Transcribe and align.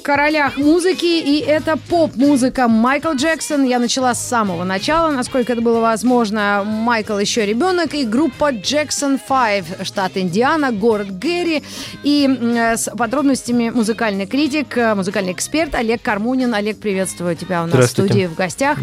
Королях 0.00 0.56
музыки, 0.56 1.04
и 1.04 1.40
это 1.40 1.76
поп-музыка 1.76 2.68
Майкл 2.68 3.12
Джексон. 3.12 3.64
Я 3.64 3.78
начала 3.78 4.14
с 4.14 4.26
самого 4.26 4.64
начала, 4.64 5.10
насколько 5.10 5.52
это 5.52 5.62
было 5.62 5.80
возможно. 5.80 6.62
Майкл 6.64 7.18
еще 7.18 7.44
ребенок, 7.44 7.94
и 7.94 8.04
группа 8.04 8.52
Jackson 8.52 9.20
5, 9.26 9.86
штат 9.86 10.16
Индиана, 10.16 10.72
город 10.72 11.18
Гэри. 11.18 11.62
И 12.02 12.28
с 12.76 12.90
подробностями 12.96 13.70
музыкальный 13.70 14.26
критик, 14.26 14.76
музыкальный 14.94 15.32
эксперт 15.32 15.74
Олег 15.74 16.02
Кармунин. 16.02 16.54
Олег, 16.54 16.78
приветствую 16.78 17.36
тебя 17.36 17.62
у 17.62 17.66
нас 17.66 17.86
в 17.86 17.90
студии 17.90 18.26
в 18.26 18.34
гостях. 18.34 18.78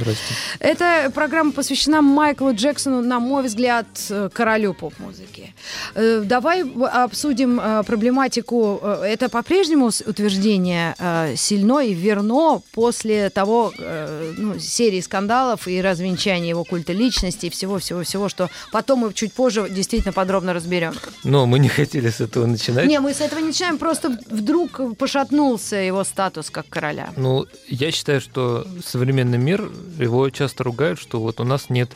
Эта 0.59 1.11
программа 1.13 1.51
посвящена 1.51 2.01
Майклу 2.01 2.53
Джексону, 2.53 3.01
на 3.01 3.19
мой 3.19 3.43
взгляд, 3.43 3.87
королю 4.33 4.73
поп-музыки. 4.73 5.53
Э, 5.95 6.21
давай 6.25 6.63
обсудим 6.63 7.59
э, 7.59 7.83
проблематику. 7.83 8.79
Э, 8.81 9.03
это 9.05 9.29
по-прежнему 9.29 9.87
утверждение 10.05 10.95
э, 10.99 11.35
сильно 11.35 11.79
и 11.79 11.93
верно 11.93 12.61
после 12.73 13.29
того 13.29 13.73
э, 13.77 14.33
ну, 14.37 14.59
серии 14.59 15.01
скандалов 15.01 15.67
и 15.67 15.81
развенчания 15.81 16.49
его 16.49 16.63
культа 16.63 16.93
личности 16.93 17.47
и 17.47 17.49
всего-всего-всего, 17.49 18.29
что 18.29 18.49
потом 18.71 18.99
мы 18.99 19.13
чуть 19.13 19.33
позже 19.33 19.67
действительно 19.69 20.13
подробно 20.13 20.53
разберем. 20.53 20.93
Но 21.23 21.45
мы 21.45 21.59
не 21.59 21.69
хотели 21.69 22.09
с 22.09 22.21
этого 22.21 22.45
начинать. 22.45 22.87
Не, 22.87 22.99
мы 22.99 23.13
с 23.13 23.21
этого 23.21 23.39
не 23.39 23.47
начинаем, 23.47 23.77
просто 23.77 24.17
вдруг 24.29 24.97
пошатнулся 24.97 25.75
его 25.75 26.03
статус 26.03 26.49
как 26.49 26.67
короля. 26.69 27.09
Ну, 27.17 27.45
я 27.67 27.91
считаю, 27.91 28.21
что 28.21 28.67
современный 28.85 29.37
мир, 29.37 29.69
его 29.97 30.29
часто 30.29 30.63
ругают, 30.63 30.99
что 30.99 31.19
вот 31.19 31.39
у 31.39 31.43
нас 31.43 31.69
нет 31.69 31.91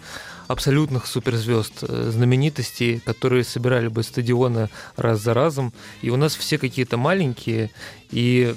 абсолютных 0.48 1.08
суперзвезд, 1.08 1.84
э, 1.84 2.10
знаменитостей, 2.12 3.02
которые 3.06 3.44
собирали 3.44 3.88
бы 3.88 4.04
стадионы 4.04 4.70
раз 4.96 5.22
за 5.22 5.34
разом. 5.34 5.74
И 6.02 6.10
у 6.10 6.18
нас 6.18 6.36
все 6.36 6.58
какие-то 6.58 6.98
маленькие, 6.98 7.72
и 8.12 8.56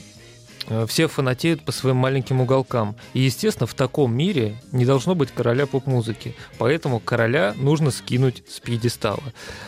все 0.89 1.09
фанатеют 1.09 1.65
по 1.65 1.73
своим 1.73 1.97
маленьким 1.97 2.41
уголкам. 2.41 2.97
И, 3.15 3.21
естественно, 3.21 3.67
в 3.67 3.75
таком 3.75 4.15
мире 4.15 4.57
не 4.73 4.85
должно 4.85 5.15
быть 5.15 5.31
короля 5.31 5.67
поп-музыки. 5.67 6.35
Поэтому 6.59 7.01
короля 7.01 7.55
нужно 7.57 7.91
скинуть 7.91 8.43
с 8.49 8.61
пьедестала. 8.61 9.23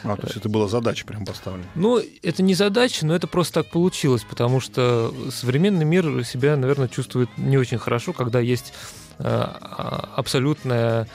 А, 0.04 0.16
то 0.16 0.26
есть 0.26 0.36
это 0.36 0.48
была 0.48 0.69
задача 0.69 1.06
прям 1.06 1.25
поставлена? 1.25 1.66
Ну, 1.75 2.00
это 2.22 2.42
не 2.42 2.54
задача, 2.54 3.06
но 3.06 3.14
это 3.14 3.26
просто 3.26 3.62
так 3.62 3.70
получилось, 3.70 4.25
потому 4.28 4.60
что 4.60 5.14
современный 5.31 5.84
мир 5.84 6.25
себя, 6.25 6.56
наверное, 6.56 6.88
чувствует 6.88 7.28
не 7.36 7.56
очень 7.56 7.78
хорошо, 7.78 8.12
когда 8.12 8.41
есть 8.41 8.72
э, 9.19 9.25
а, 9.25 10.10
абсолютная 10.16 11.09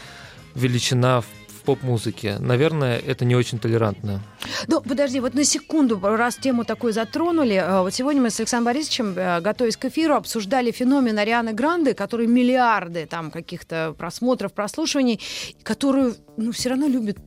величина 0.55 1.21
в 1.21 1.25
поп-музыке. 1.63 2.37
Наверное, 2.39 2.99
это 2.99 3.25
не 3.25 3.35
очень 3.35 3.59
толерантно. 3.59 4.21
Ну, 4.67 4.81
подожди, 4.81 5.19
вот 5.19 5.33
на 5.33 5.43
секунду, 5.43 5.99
раз 6.01 6.35
тему 6.35 6.65
такую 6.65 6.93
затронули. 6.93 7.55
Э, 7.55 7.81
вот 7.81 7.93
сегодня 7.93 8.21
мы 8.21 8.29
с 8.29 8.39
Александром 8.39 8.73
Борисовичем, 8.73 9.13
э, 9.17 9.41
готовясь 9.41 9.77
к 9.77 9.85
эфиру, 9.85 10.15
обсуждали 10.15 10.71
феномен 10.71 11.17
Арианы 11.17 11.53
Гранды, 11.53 11.93
который 11.93 12.27
миллиарды 12.27 13.05
там 13.05 13.31
каких-то 13.31 13.95
просмотров, 13.97 14.53
прослушиваний, 14.53 15.19
которую 15.63 16.15
ну, 16.37 16.51
все 16.51 16.69
равно 16.69 16.87
любят 16.87 17.17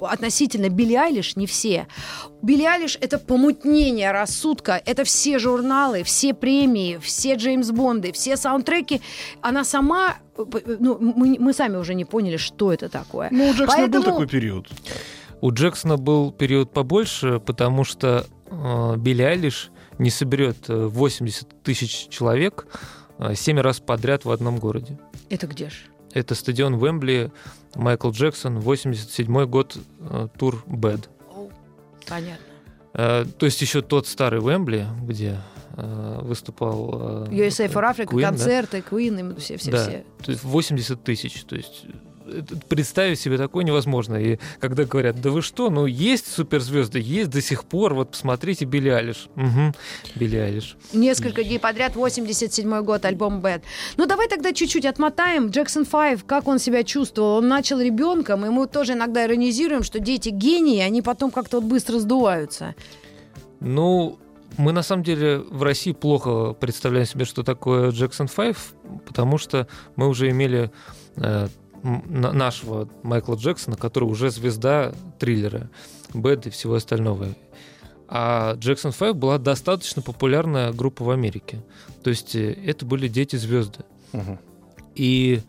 относительно 0.00 0.68
Билли 0.68 0.94
Айлиш, 0.94 1.36
не 1.36 1.46
все. 1.46 1.86
Билли 2.42 2.64
Айлиш— 2.64 2.98
это 3.00 3.18
помутнение 3.18 4.12
рассудка, 4.12 4.80
это 4.84 5.04
все 5.04 5.38
журналы, 5.38 6.02
все 6.02 6.34
премии, 6.34 6.98
все 7.02 7.34
Джеймс 7.34 7.70
Бонды, 7.70 8.12
все 8.12 8.36
саундтреки. 8.36 9.00
Она 9.40 9.64
сама 9.64 10.16
ну, 10.36 10.98
мы, 11.00 11.36
мы 11.38 11.52
сами 11.52 11.76
уже 11.76 11.94
не 11.94 12.04
поняли, 12.04 12.36
что 12.36 12.72
это 12.72 12.88
такое. 12.88 13.28
Ну, 13.30 13.50
у 13.50 13.52
Джексона 13.52 13.76
Поэтому... 13.76 14.04
был 14.04 14.12
такой 14.12 14.26
период. 14.26 14.68
У 15.40 15.52
Джексона 15.52 15.96
был 15.96 16.32
период 16.32 16.72
побольше, 16.72 17.38
потому 17.38 17.84
что 17.84 18.26
э, 18.50 18.96
Билли 18.96 19.22
Айлиш 19.22 19.70
не 19.98 20.10
соберет 20.10 20.68
80 20.68 21.42
э, 21.42 21.46
тысяч 21.62 22.08
человек 22.08 22.66
э, 23.18 23.34
7 23.34 23.60
раз 23.60 23.80
подряд 23.80 24.24
в 24.24 24.30
одном 24.30 24.58
городе. 24.58 24.98
Это 25.30 25.46
где 25.46 25.70
же? 25.70 25.76
Это 26.12 26.34
стадион 26.34 26.78
Вембли, 26.78 27.32
Майкл 27.76 28.10
Джексон, 28.10 28.60
87 28.60 29.46
год, 29.46 29.76
э, 30.00 30.28
тур 30.38 30.62
Бэд. 30.66 31.08
Понятно. 32.08 32.44
Э, 32.94 33.24
то 33.38 33.46
есть 33.46 33.60
еще 33.60 33.82
тот 33.82 34.06
старый 34.06 34.40
Вембли, 34.40 34.86
где 35.02 35.38
Э, 35.76 36.20
выступал... 36.22 37.26
USA 37.30 37.68
for 37.68 37.82
Africa, 37.82 38.06
Queen, 38.06 38.22
концерты, 38.22 38.82
да? 38.82 38.96
Queen, 38.96 39.40
все-все-все. 39.40 40.04
Да, 40.18 40.24
то 40.24 40.30
есть 40.30 40.44
80 40.44 41.02
тысяч, 41.02 41.44
то 41.44 41.56
есть 41.56 41.86
представить 42.68 43.20
себе 43.20 43.38
такое 43.38 43.64
невозможно. 43.64 44.16
И 44.16 44.38
когда 44.60 44.84
говорят, 44.84 45.20
да 45.20 45.30
вы 45.30 45.42
что, 45.42 45.70
ну 45.70 45.86
есть 45.86 46.26
суперзвезды, 46.26 47.00
есть 47.00 47.30
до 47.30 47.40
сих 47.40 47.64
пор, 47.64 47.94
вот 47.94 48.10
посмотрите 48.10 48.64
Билли 48.64 48.88
Алиш. 48.88 49.28
Угу, 49.36 49.74
Билли 50.16 50.36
Алиш. 50.36 50.76
Несколько 50.92 51.44
дней 51.44 51.58
подряд, 51.58 51.96
87 51.96 52.82
год, 52.82 53.04
альбом 53.04 53.40
Bad. 53.40 53.62
Ну 53.96 54.06
давай 54.06 54.28
тогда 54.28 54.52
чуть-чуть 54.52 54.86
отмотаем. 54.86 55.48
Джексон 55.48 55.84
5, 55.84 56.22
как 56.24 56.48
он 56.48 56.58
себя 56.58 56.84
чувствовал? 56.84 57.38
Он 57.38 57.48
начал 57.48 57.80
ребенком, 57.80 58.44
и 58.46 58.48
мы 58.50 58.66
тоже 58.66 58.92
иногда 58.92 59.24
иронизируем, 59.24 59.82
что 59.82 60.00
дети 60.00 60.30
гении, 60.30 60.80
они 60.80 61.02
потом 61.02 61.30
как-то 61.30 61.60
вот 61.60 61.68
быстро 61.68 61.98
сдуваются. 61.98 62.74
Ну, 63.60 64.18
мы 64.56 64.72
на 64.72 64.82
самом 64.82 65.02
деле 65.02 65.38
в 65.38 65.62
России 65.62 65.92
плохо 65.92 66.52
представляем 66.52 67.06
себе, 67.06 67.24
что 67.24 67.42
такое 67.42 67.90
Jackson 67.90 68.30
5, 68.34 68.56
потому 69.06 69.38
что 69.38 69.66
мы 69.96 70.08
уже 70.08 70.30
имели 70.30 70.70
э, 71.16 71.48
нашего 71.84 72.88
Майкла 73.02 73.34
Джексона, 73.34 73.76
который 73.76 74.04
уже 74.04 74.30
звезда 74.30 74.92
триллера, 75.18 75.70
Бэд 76.14 76.46
и 76.46 76.50
всего 76.50 76.74
остального. 76.74 77.28
А 78.08 78.56
Jackson 78.56 78.96
5 78.96 79.16
была 79.16 79.38
достаточно 79.38 80.02
популярная 80.02 80.72
группа 80.72 81.04
в 81.04 81.10
Америке. 81.10 81.62
То 82.02 82.10
есть 82.10 82.34
э, 82.36 82.52
это 82.52 82.84
были 82.84 83.08
дети-звезды. 83.08 83.84
Угу. 84.12 84.38
И 84.94 85.40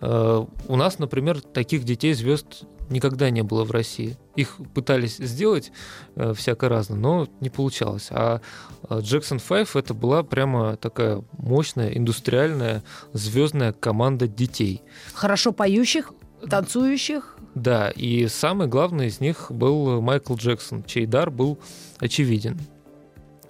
э, 0.00 0.44
у 0.68 0.76
нас, 0.76 0.98
например, 0.98 1.40
таких 1.40 1.84
детей-звезд 1.84 2.64
никогда 2.90 3.30
не 3.30 3.42
было 3.42 3.64
в 3.64 3.70
России. 3.70 4.16
Их 4.36 4.56
пытались 4.74 5.16
сделать 5.16 5.72
э, 6.16 6.34
всяко 6.34 6.68
разно, 6.68 6.96
но 6.96 7.28
не 7.40 7.50
получалось. 7.50 8.08
А 8.10 8.40
Jackson 8.88 9.36
э, 9.36 9.64
5 9.64 9.76
это 9.76 9.94
была 9.94 10.22
прямо 10.22 10.76
такая 10.76 11.22
мощная, 11.32 11.90
индустриальная, 11.90 12.82
звездная 13.12 13.72
команда 13.72 14.26
детей. 14.28 14.82
Хорошо 15.14 15.52
поющих, 15.52 16.12
танцующих, 16.48 17.36
Да, 17.54 17.90
и 17.90 18.26
самый 18.28 18.66
главный 18.66 19.08
из 19.08 19.20
них 19.20 19.46
был 19.50 20.00
Майкл 20.00 20.34
Джексон, 20.34 20.84
чей 20.84 21.06
дар 21.06 21.30
был 21.30 21.58
очевиден. 21.98 22.58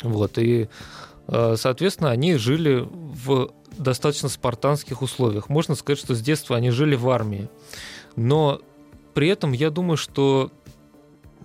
Вот, 0.03 0.39
и, 0.39 0.69
э, 1.29 1.55
соответственно, 1.57 2.11
они 2.11 2.35
жили 2.35 2.87
в 2.89 3.53
достаточно 3.79 4.29
спартанских 4.29 5.03
условиях. 5.03 5.49
Можно 5.49 5.75
сказать, 5.75 5.99
что 5.99 6.15
с 6.15 6.21
детства 6.21 6.57
они 6.57 6.71
жили 6.71 6.95
в 6.95 7.09
армии. 7.09 7.49
Но 8.17 8.61
при 9.15 9.29
этом 9.29 9.53
я 9.53 9.71
думаю, 9.71 9.97
что 9.97 10.51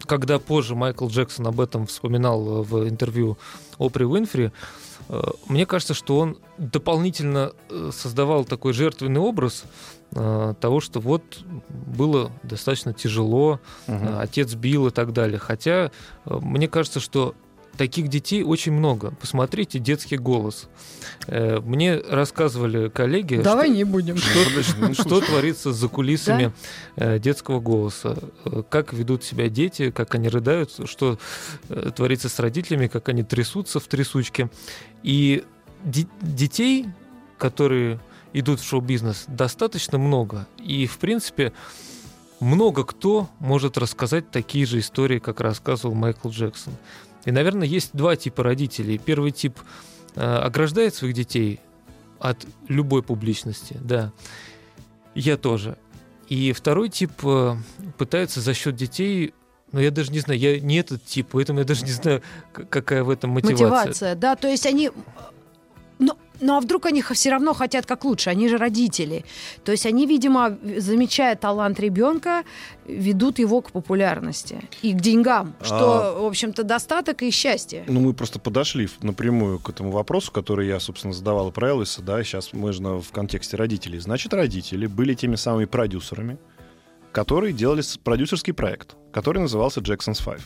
когда 0.05 0.39
позже 0.39 0.75
Майкл 0.75 1.07
Джексон 1.07 1.47
об 1.47 1.59
этом 1.59 1.87
вспоминал 1.87 2.63
в 2.63 2.87
интервью 2.87 3.37
Опри 3.79 4.05
Уинфри, 4.05 4.51
э, 5.09 5.21
мне 5.47 5.65
кажется, 5.65 5.93
что 5.93 6.19
он 6.19 6.37
дополнительно 6.57 7.51
э, 7.69 7.89
создавал 7.93 8.45
такой 8.45 8.73
жертвенный 8.73 9.19
образ 9.21 9.63
э, 10.11 10.53
того, 10.61 10.79
что 10.81 10.99
вот 10.99 11.23
было 11.69 12.31
достаточно 12.43 12.93
тяжело, 12.93 13.59
Мгм. 13.87 14.19
отец 14.19 14.53
бил 14.53 14.87
и 14.87 14.91
так 14.91 15.13
далее. 15.13 15.39
Хотя 15.39 15.91
мне 16.25 16.67
кажется, 16.67 16.99
что 16.99 17.33
таких 17.77 18.07
детей 18.09 18.43
очень 18.43 18.71
много. 18.73 19.11
Посмотрите 19.21 19.79
детский 19.79 20.17
голос. 20.17 20.67
Э, 21.27 21.59
Мне 21.59 21.97
рассказывали 21.97 22.89
коллеги, 22.89 23.35
Давай 23.41 23.67
что- 23.67 23.75
не 23.75 23.83
будем. 23.83 24.17
что, 24.17 24.93
что 24.93 25.21
творится 25.21 25.71
за 25.73 25.87
кулисами 25.87 26.51
э, 26.95 27.19
детского 27.19 27.59
голоса, 27.59 28.17
Э, 28.45 28.63
как 28.69 28.93
ведут 28.93 29.23
себя 29.23 29.49
дети, 29.49 29.91
как 29.91 30.15
они 30.15 30.29
рыдают, 30.29 30.71
что 30.85 31.17
творится 31.95 32.29
с 32.29 32.39
родителями, 32.39 32.87
как 32.87 33.09
они 33.09 33.23
трясутся 33.23 33.79
в 33.79 33.87
трясучке. 33.87 34.49
И 35.03 35.43
де- 35.83 36.07
детей, 36.21 36.85
которые 37.37 37.99
идут 38.33 38.59
в 38.59 38.63
шоу-бизнес, 38.67 39.25
достаточно 39.27 39.97
много. 39.97 40.47
И, 40.57 40.85
в 40.87 40.97
принципе, 40.97 41.53
много 42.39 42.83
кто 42.83 43.29
может 43.39 43.77
рассказать 43.77 44.29
такие 44.31 44.65
же 44.65 44.79
истории, 44.79 45.17
как 45.19 45.39
рассказывал 45.41 45.95
Майкл 45.95 46.29
Джексон. 46.29 46.73
И, 47.27 47.31
наверное, 47.31 47.67
есть 47.67 47.89
два 47.91 48.15
типа 48.15 48.41
родителей. 48.41 48.97
Первый 48.97 49.31
тип 49.31 49.59
э, 50.15 50.21
ограждает 50.21 50.95
своих 50.95 51.13
детей 51.13 51.59
от 52.19 52.45
любой 52.69 53.03
публичности, 53.03 53.77
да. 53.81 54.13
Я 55.13 55.35
тоже. 55.35 55.77
И 56.29 56.53
второй 56.53 56.87
тип 56.87 57.11
э, 57.23 57.55
пытается 57.97 58.39
за 58.39 58.53
счет 58.53 58.77
детей, 58.77 59.33
но 59.73 59.81
я 59.81 59.91
даже 59.91 60.13
не 60.13 60.19
знаю, 60.19 60.39
я 60.39 60.57
не 60.61 60.77
этот 60.77 61.03
тип, 61.03 61.27
поэтому 61.33 61.59
я 61.59 61.65
даже 61.65 61.83
не 61.83 61.91
знаю, 61.91 62.23
какая 62.53 63.03
в 63.03 63.09
этом 63.09 63.31
мотивация. 63.31 63.67
Мотивация, 63.67 64.15
да, 64.15 64.37
то 64.37 64.47
есть 64.47 64.65
они... 64.65 64.91
Ну, 66.39 66.55
а 66.55 66.59
вдруг 66.59 66.85
они 66.85 67.01
все 67.01 67.29
равно 67.31 67.53
хотят 67.53 67.85
как 67.85 68.05
лучше, 68.05 68.29
они 68.29 68.47
же 68.49 68.57
родители. 68.57 69.25
То 69.63 69.71
есть 69.71 69.85
они, 69.85 70.05
видимо, 70.05 70.57
замечая 70.77 71.35
талант 71.35 71.79
ребенка, 71.79 72.43
ведут 72.85 73.39
его 73.39 73.61
к 73.61 73.71
популярности 73.71 74.61
и 74.81 74.93
к 74.93 75.01
деньгам, 75.01 75.55
что, 75.61 76.17
в 76.21 76.25
общем-то, 76.25 76.63
достаток 76.63 77.23
и 77.23 77.31
счастье. 77.31 77.83
Ну, 77.87 77.99
мы 77.99 78.13
просто 78.13 78.39
подошли 78.39 78.87
напрямую 79.01 79.59
к 79.59 79.69
этому 79.69 79.91
вопросу, 79.91 80.31
который 80.31 80.67
я, 80.67 80.79
собственно, 80.79 81.13
задавал 81.13 81.51
про 81.51 81.69
Элвиса, 81.69 82.01
да, 82.01 82.23
сейчас 82.23 82.53
на- 82.53 83.01
в 83.01 83.11
контексте 83.11 83.57
родителей. 83.57 83.99
Значит, 83.99 84.33
родители 84.33 84.87
были 84.87 85.13
теми 85.13 85.35
самыми 85.35 85.65
продюсерами, 85.65 86.37
которые 87.11 87.53
делали 87.53 87.81
продюсерский 88.03 88.53
проект, 88.53 88.95
который 89.11 89.39
назывался 89.39 89.79
Jackson's 89.81 90.23
Five. 90.23 90.41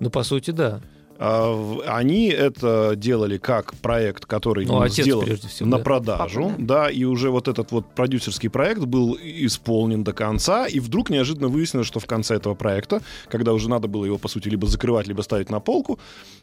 Ну, 0.00 0.10
по 0.10 0.22
сути, 0.22 0.50
да. 0.50 0.80
А, 1.20 1.78
Они 1.86 2.28
это 2.28 2.92
делали 2.94 3.38
как 3.38 3.74
проект, 3.74 4.24
который 4.26 4.64
Ну, 4.66 4.80
отец 4.80 5.04
сделан 5.04 5.26
всего, 5.36 5.68
на 5.68 5.78
да. 5.78 5.82
продажу, 5.82 6.42
Папа, 6.50 6.54
да, 6.62 6.90
и 6.90 7.02
уже 7.04 7.30
вот 7.30 7.48
этот 7.48 7.72
вот 7.72 7.92
продюсерский 7.94 8.48
проект 8.48 8.82
был 8.82 9.18
исполнен 9.20 10.04
до 10.04 10.12
конца, 10.12 10.66
и 10.66 10.78
вдруг 10.78 11.10
неожиданно 11.10 11.48
выяснилось, 11.48 11.88
что 11.88 11.98
в 11.98 12.06
конце 12.06 12.36
этого 12.36 12.54
проекта, 12.54 13.02
когда 13.28 13.52
уже 13.52 13.68
надо 13.68 13.88
было 13.88 14.04
его, 14.04 14.16
по 14.18 14.28
сути, 14.28 14.48
либо 14.48 14.66
закрывать, 14.68 15.08
либо 15.08 15.22
ставить 15.22 15.50
на 15.50 15.58
полку, 15.60 15.98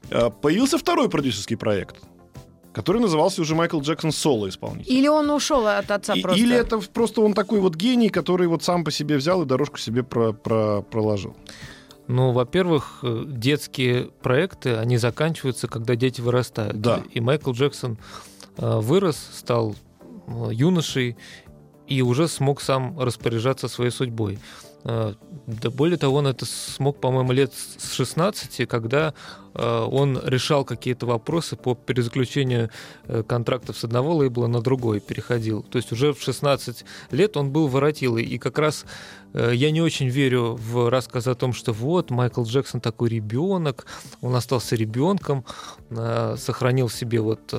э, 0.09 0.29
появился 0.41 0.77
второй 0.77 1.09
продюсерский 1.09 1.55
проект, 1.55 1.95
который 2.73 2.99
назывался 3.01 3.41
уже 3.41 3.55
Майкл 3.55 3.79
Джексон 3.79 4.11
соло-исполнитель. 4.11 4.91
Или 4.91 5.07
он 5.07 5.29
ушел 5.29 5.65
от 5.67 5.89
отца 5.89 6.13
И- 6.15 6.21
просто. 6.21 6.41
Или 6.41 6.53
это 6.57 6.79
просто 6.79 7.21
он 7.21 7.33
такой 7.33 7.61
вот 7.61 7.75
гений, 7.75 8.09
который 8.09 8.47
вот 8.47 8.61
сам 8.61 8.83
по 8.83 8.91
себе 8.91 9.15
взял 9.15 9.41
и 9.43 9.45
дорожку 9.45 9.77
себе 9.77 10.03
про- 10.03 10.33
про- 10.33 10.81
проложил. 10.81 11.33
Ну, 12.07 12.31
во-первых, 12.31 12.99
э, 13.01 13.23
детские 13.27 14.11
проекты, 14.21 14.75
они 14.75 14.97
заканчиваются, 14.97 15.67
когда 15.67 15.95
дети 15.95 16.21
вырастают. 16.21 16.79
Да. 16.79 17.03
И 17.11 17.19
Майкл 17.19 17.51
Джексон 17.51 17.97
э, 18.57 18.79
вырос, 18.79 19.17
стал 19.33 19.75
э, 20.27 20.49
юношей 20.51 21.17
и 21.87 22.01
уже 22.01 22.27
смог 22.27 22.61
сам 22.61 22.99
распоряжаться 22.99 23.67
своей 23.67 23.91
судьбой. 23.91 24.39
Э, 24.85 25.13
Да 25.47 25.69
более 25.69 25.97
того, 25.97 26.17
он 26.17 26.27
это 26.27 26.45
смог, 26.45 26.99
по-моему, 26.99 27.31
лет 27.31 27.53
с 27.53 27.93
16, 27.93 28.67
когда 28.67 29.13
э, 29.53 29.87
он 29.91 30.19
решал 30.23 30.63
какие-то 30.65 31.05
вопросы 31.05 31.55
по 31.55 31.75
перезаключению 31.75 32.69
э, 33.07 33.23
контрактов 33.23 33.77
с 33.77 33.83
одного 33.83 34.15
лейбла 34.15 34.47
на 34.47 34.61
другой, 34.61 34.99
переходил. 34.99 35.63
То 35.63 35.77
есть 35.77 35.91
уже 35.91 36.13
в 36.13 36.21
16 36.21 36.85
лет 37.11 37.37
он 37.37 37.51
был 37.51 37.67
воротилой. 37.67 38.23
И 38.23 38.37
как 38.37 38.59
раз 38.59 38.85
я 39.33 39.71
не 39.71 39.81
очень 39.81 40.07
верю 40.07 40.55
в 40.55 40.89
рассказ 40.89 41.27
о 41.27 41.35
том, 41.35 41.51
что 41.51 41.73
вот 41.73 42.09
Майкл 42.09 42.43
Джексон 42.43 42.79
такой 42.79 43.09
ребенок, 43.09 43.85
он 44.21 44.33
остался 44.33 44.77
ребенком, 44.77 45.43
сохранил 46.37 46.89
себе 46.89 47.19
вот 47.19 47.53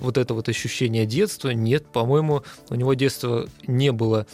вот 0.00 0.18
это 0.18 0.34
вот 0.34 0.48
ощущение 0.48 1.06
детства. 1.06 1.50
Нет, 1.50 1.86
по-моему, 1.86 2.42
у 2.68 2.74
него 2.74 2.94
детства 2.94 3.48
не 3.66 3.92
было 3.92 4.26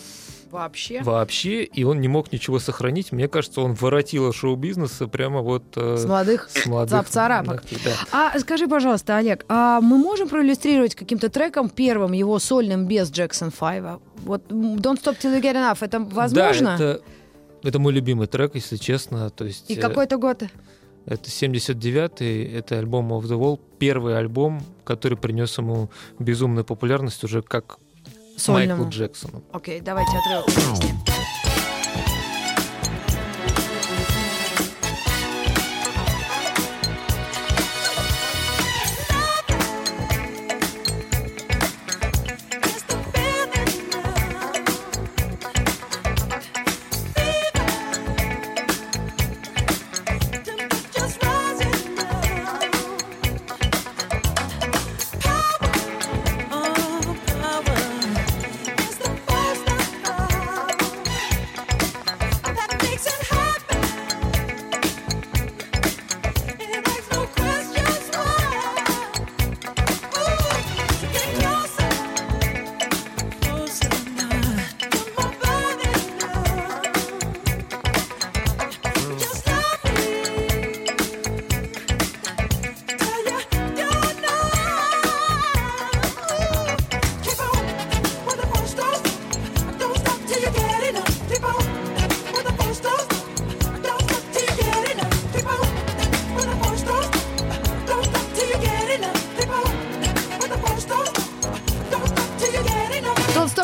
Вообще. 0.53 1.03
вообще, 1.03 1.65
и 1.65 1.83
он 1.83 2.03
не 2.03 2.09
мог 2.09 2.31
ничего 2.31 2.59
сохранить. 2.59 3.11
Мне 3.11 3.27
кажется, 3.27 3.63
он 3.63 3.73
воротил 3.73 4.31
шоу-бизнеса 4.35 5.09
прямо 5.09 5.41
вот 5.41 5.65
э, 5.77 5.97
С 5.97 6.05
молодых 6.05 6.51
с 6.51 6.67
молодых 6.67 6.93
ногтей, 6.93 7.79
да. 7.83 7.93
А 8.13 8.39
скажи, 8.39 8.69
пожалуйста, 8.69 9.17
Олег, 9.17 9.47
а 9.49 9.81
мы 9.81 9.97
можем 9.97 10.29
проиллюстрировать 10.29 10.95
каким-то 10.95 11.31
треком 11.31 11.71
первым 11.71 12.13
его 12.13 12.39
сольным 12.39 12.87
без 12.87 13.11
Джексон 13.11 13.51
Файва? 13.51 14.03
Вот 14.25 14.43
Don't 14.51 15.03
Stop 15.03 15.19
Till 15.19 15.35
You 15.35 15.41
Get 15.41 15.55
Enough, 15.55 15.79
это 15.81 16.01
возможно? 16.01 16.77
Да, 16.79 16.85
это, 16.85 17.03
это 17.63 17.79
мой 17.79 17.95
любимый 17.95 18.27
трек, 18.27 18.55
если 18.55 18.77
честно. 18.77 19.31
То 19.31 19.47
есть, 19.47 19.71
И 19.71 19.75
э, 19.77 19.81
какой-то 19.81 20.19
год? 20.19 20.43
Это 21.07 21.31
79-й, 21.31 22.45
это 22.55 22.79
альбом 22.79 23.11
Of 23.15 23.23
the 23.23 23.39
Wall, 23.39 23.59
первый 23.79 24.19
альбом, 24.19 24.63
который 24.85 25.17
принес 25.17 25.57
ему 25.57 25.91
безумную 26.19 26.67
популярность 26.67 27.25
уже 27.25 27.41
как 27.41 27.79
Сольному. 28.37 28.83
Майклу 28.85 28.91
Джексону. 28.91 29.43
Окей, 29.53 29.81
давайте 29.81 30.11
отрывок 30.13 30.47
песни. 30.47 31.12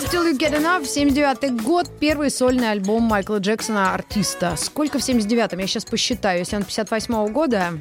Stop 0.09 0.13
Till 0.13 0.25
You 0.33 0.39
Get 0.39 0.55
Enough, 0.57 0.87
79 0.87 1.63
год, 1.63 1.91
первый 2.01 2.31
сольный 2.31 2.71
альбом 2.71 3.03
Майкла 3.03 3.39
Джексона, 3.39 3.95
артиста. 3.95 4.57
Сколько 4.57 4.99
в 4.99 5.03
79-м? 5.03 5.59
Я 5.59 5.67
сейчас 5.67 5.85
посчитаю. 5.85 6.41
Если 6.41 6.57
он 6.57 6.63
58 6.65 7.29
года, 7.33 7.73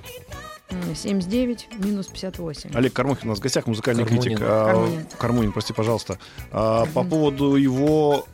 м, 0.69 0.95
79 0.95 1.67
минус 1.79 2.07
58. 2.07 2.71
Олег 2.73 2.93
Кормухин 2.93 3.27
у 3.27 3.29
нас 3.31 3.39
в 3.39 3.41
гостях, 3.41 3.67
музыкальный 3.67 4.03
Кармунин. 4.03 4.23
критик. 4.23 4.41
А, 4.41 4.65
Кармунин. 4.71 5.05
Кармунин, 5.17 5.51
прости, 5.51 5.73
пожалуйста. 5.73 6.17
А, 6.51 6.85
По 6.93 7.03
поводу 7.03 7.55
его 7.55 8.25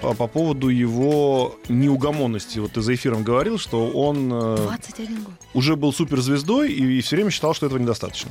по, 0.00 0.14
по 0.14 0.26
поводу 0.26 0.68
его 0.68 1.56
неугомонности. 1.68 2.58
Вот 2.58 2.72
ты 2.72 2.80
за 2.80 2.94
эфиром 2.94 3.22
говорил, 3.22 3.58
что 3.58 3.86
он 3.88 4.32
э, 4.32 4.56
21 4.56 5.24
год. 5.24 5.34
уже 5.52 5.76
был 5.76 5.92
суперзвездой 5.92 6.72
и, 6.72 6.98
и 6.98 7.00
все 7.02 7.16
время 7.16 7.30
считал, 7.30 7.52
что 7.54 7.66
этого 7.66 7.78
недостаточно. 7.78 8.30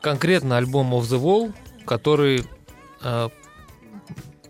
конкретно 0.00 0.56
альбом 0.56 0.94
Of 0.94 1.02
the 1.02 1.20
Wall, 1.20 1.52
который, 1.84 2.44
э, 3.02 3.28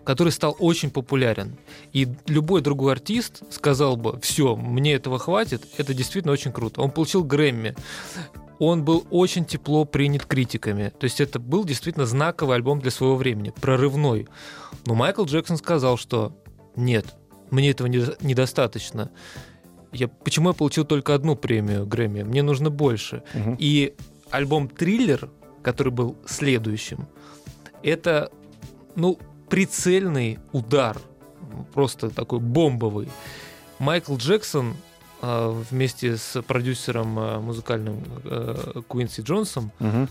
который 0.04 0.30
стал 0.30 0.56
очень 0.58 0.90
популярен. 0.90 1.56
И 1.92 2.08
любой 2.26 2.60
другой 2.60 2.92
артист 2.92 3.42
сказал 3.50 3.96
бы, 3.96 4.18
все, 4.20 4.56
мне 4.56 4.94
этого 4.94 5.18
хватит, 5.18 5.62
это 5.78 5.94
действительно 5.94 6.32
очень 6.32 6.52
круто. 6.52 6.80
Он 6.82 6.90
получил 6.90 7.24
Грэмми. 7.24 7.74
Он 8.58 8.84
был 8.84 9.04
очень 9.10 9.44
тепло 9.44 9.84
принят 9.84 10.26
критиками. 10.26 10.92
То 10.98 11.04
есть 11.04 11.20
это 11.20 11.38
был 11.38 11.64
действительно 11.64 12.06
знаковый 12.06 12.56
альбом 12.56 12.80
для 12.80 12.90
своего 12.90 13.16
времени, 13.16 13.52
прорывной. 13.60 14.28
Но 14.86 14.94
Майкл 14.94 15.24
Джексон 15.24 15.56
сказал, 15.56 15.96
что 15.96 16.36
нет, 16.76 17.06
мне 17.50 17.70
этого 17.70 17.88
не- 17.88 18.04
недостаточно. 18.20 19.10
Я, 19.92 20.08
почему 20.08 20.50
я 20.50 20.54
получил 20.54 20.84
только 20.84 21.14
одну 21.14 21.36
премию 21.36 21.86
Грэмми? 21.86 22.22
Мне 22.22 22.42
нужно 22.42 22.70
больше. 22.70 23.22
Мгм. 23.32 23.56
И 23.58 23.94
альбом 24.30 24.68
«Триллер», 24.68 25.30
который 25.62 25.92
был 25.92 26.16
следующим, 26.26 27.08
это, 27.82 28.30
ну, 28.96 29.18
прицельный 29.48 30.38
удар, 30.52 30.96
просто 31.72 32.10
такой 32.10 32.40
бомбовый. 32.40 33.08
Майкл 33.78 34.16
Джексон 34.16 34.76
а, 35.20 35.50
вместе 35.70 36.16
с 36.16 36.40
продюсером 36.42 37.18
а, 37.18 37.40
музыкальным 37.40 38.02
э, 38.24 38.82
Куинси 38.88 39.20
Джонсом, 39.22 39.72
Мгм. 39.78 40.08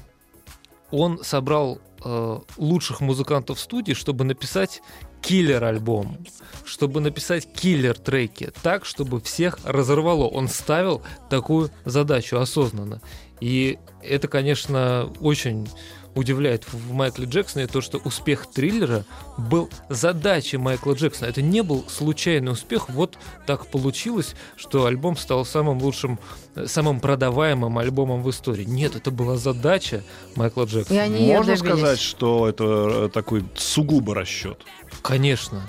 он 0.91 1.23
собрал 1.23 1.79
э, 2.03 2.39
лучших 2.57 3.01
музыкантов 3.01 3.59
студии, 3.59 3.93
чтобы 3.93 4.23
написать 4.25 4.81
киллер-альбом, 5.21 6.17
чтобы 6.65 6.99
написать 6.99 7.47
киллер-треки, 7.53 8.51
так, 8.61 8.85
чтобы 8.85 9.21
всех 9.21 9.57
разорвало. 9.63 10.25
Он 10.27 10.47
ставил 10.49 11.01
такую 11.29 11.71
задачу 11.85 12.37
осознанно. 12.37 13.01
И 13.39 13.77
это, 14.01 14.27
конечно, 14.27 15.11
очень 15.19 15.67
удивляет 16.15 16.65
в 16.71 16.91
Майкле 16.91 17.25
Джексоне 17.25 17.67
то, 17.67 17.81
что 17.81 17.97
успех 17.99 18.47
триллера 18.47 19.05
был 19.37 19.69
задачей 19.89 20.57
Майкла 20.57 20.93
Джексона. 20.93 21.29
Это 21.29 21.41
не 21.41 21.63
был 21.63 21.85
случайный 21.89 22.51
успех. 22.51 22.89
Вот 22.89 23.17
так 23.45 23.67
получилось, 23.67 24.35
что 24.55 24.85
альбом 24.85 25.17
стал 25.17 25.45
самым 25.45 25.81
лучшим, 25.81 26.19
самым 26.65 26.99
продаваемым 26.99 27.77
альбомом 27.77 28.21
в 28.21 28.29
истории. 28.29 28.63
Нет, 28.63 28.95
это 28.95 29.11
была 29.11 29.37
задача 29.37 30.03
Майкла 30.35 30.65
Джексона. 30.65 31.07
Можно 31.07 31.57
сказать, 31.57 31.99
что 31.99 32.47
это 32.47 32.63
э, 33.05 33.09
такой 33.13 33.43
сугубо 33.55 34.13
расчет. 34.13 34.61
Конечно. 35.01 35.63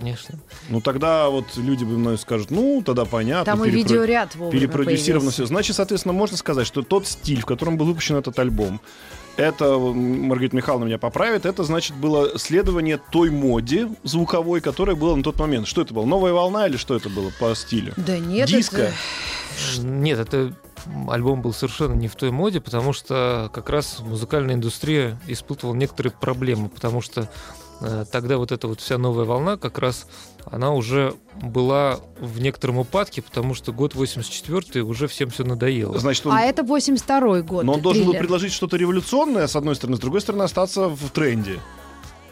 Конечно. 0.00 0.38
Ну 0.68 0.80
тогда 0.80 1.28
вот 1.28 1.44
люди 1.56 1.84
бы 1.84 1.96
мной 1.98 2.18
скажут, 2.18 2.50
ну 2.50 2.82
тогда 2.84 3.04
понятно. 3.04 3.44
Там 3.44 3.64
и 3.64 3.68
перепро- 3.68 3.72
видеоряд 3.72 4.34
вовремя 4.34 4.60
перепродюсировано 4.60 5.20
появился. 5.30 5.32
все. 5.32 5.46
Значит, 5.46 5.76
соответственно, 5.76 6.12
можно 6.14 6.36
сказать, 6.36 6.66
что 6.66 6.82
тот 6.82 7.06
стиль, 7.06 7.40
в 7.42 7.46
котором 7.46 7.76
был 7.76 7.86
выпущен 7.86 8.16
этот 8.16 8.38
альбом, 8.38 8.80
это, 9.36 9.66
м, 9.66 10.22
Маргарита 10.28 10.56
Михайловна 10.56 10.84
меня 10.86 10.98
поправит, 10.98 11.46
это, 11.46 11.62
значит, 11.64 11.94
было 11.96 12.38
следование 12.38 12.98
той 13.10 13.30
моде 13.30 13.88
звуковой, 14.02 14.60
которая 14.60 14.96
была 14.96 15.16
на 15.16 15.22
тот 15.22 15.38
момент. 15.38 15.66
Что 15.66 15.82
это 15.82 15.94
было? 15.94 16.04
Новая 16.04 16.32
волна 16.32 16.66
или 16.66 16.76
что 16.76 16.96
это 16.96 17.08
было 17.08 17.30
по 17.38 17.54
стилю? 17.54 17.92
Да 17.96 18.18
нет, 18.18 18.48
Диско. 18.48 18.76
это- 18.82 18.94
Нет, 19.82 20.18
это 20.18 20.54
альбом 21.08 21.42
был 21.42 21.52
совершенно 21.52 21.92
не 21.94 22.08
в 22.08 22.16
той 22.16 22.30
моде, 22.30 22.60
потому 22.60 22.92
что 22.94 23.50
как 23.52 23.68
раз 23.68 23.98
музыкальная 24.00 24.54
индустрия 24.54 25.18
испытывала 25.26 25.74
некоторые 25.74 26.12
проблемы, 26.12 26.68
потому 26.70 27.02
что 27.02 27.22
э, 27.22 27.26
тогда 28.10 28.38
вот 28.38 28.52
эта 28.52 28.68
вот 28.68 28.80
вся 28.80 28.98
новая 28.98 29.24
волна 29.24 29.56
как 29.56 29.78
раз 29.78 30.06
она 30.44 30.72
уже 30.72 31.14
была 31.42 32.00
в 32.18 32.40
некотором 32.40 32.78
упадке, 32.78 33.22
потому 33.22 33.54
что 33.54 33.72
год 33.72 33.94
84 33.94 34.82
уже 34.82 35.06
всем 35.06 35.30
все 35.30 35.44
надоело. 35.44 35.98
Значит, 35.98 36.26
он, 36.26 36.32
А 36.32 36.42
это 36.42 36.62
82 36.62 37.42
год. 37.42 37.64
но 37.64 37.74
он 37.74 37.80
должен 37.80 38.04
был 38.04 38.12
предложить 38.12 38.52
что-то 38.52 38.76
революционное, 38.76 39.46
с 39.46 39.56
одной 39.56 39.76
стороны, 39.76 39.96
с 39.96 40.00
другой 40.00 40.20
стороны, 40.20 40.42
остаться 40.42 40.88
в 40.88 41.10
тренде. 41.10 41.60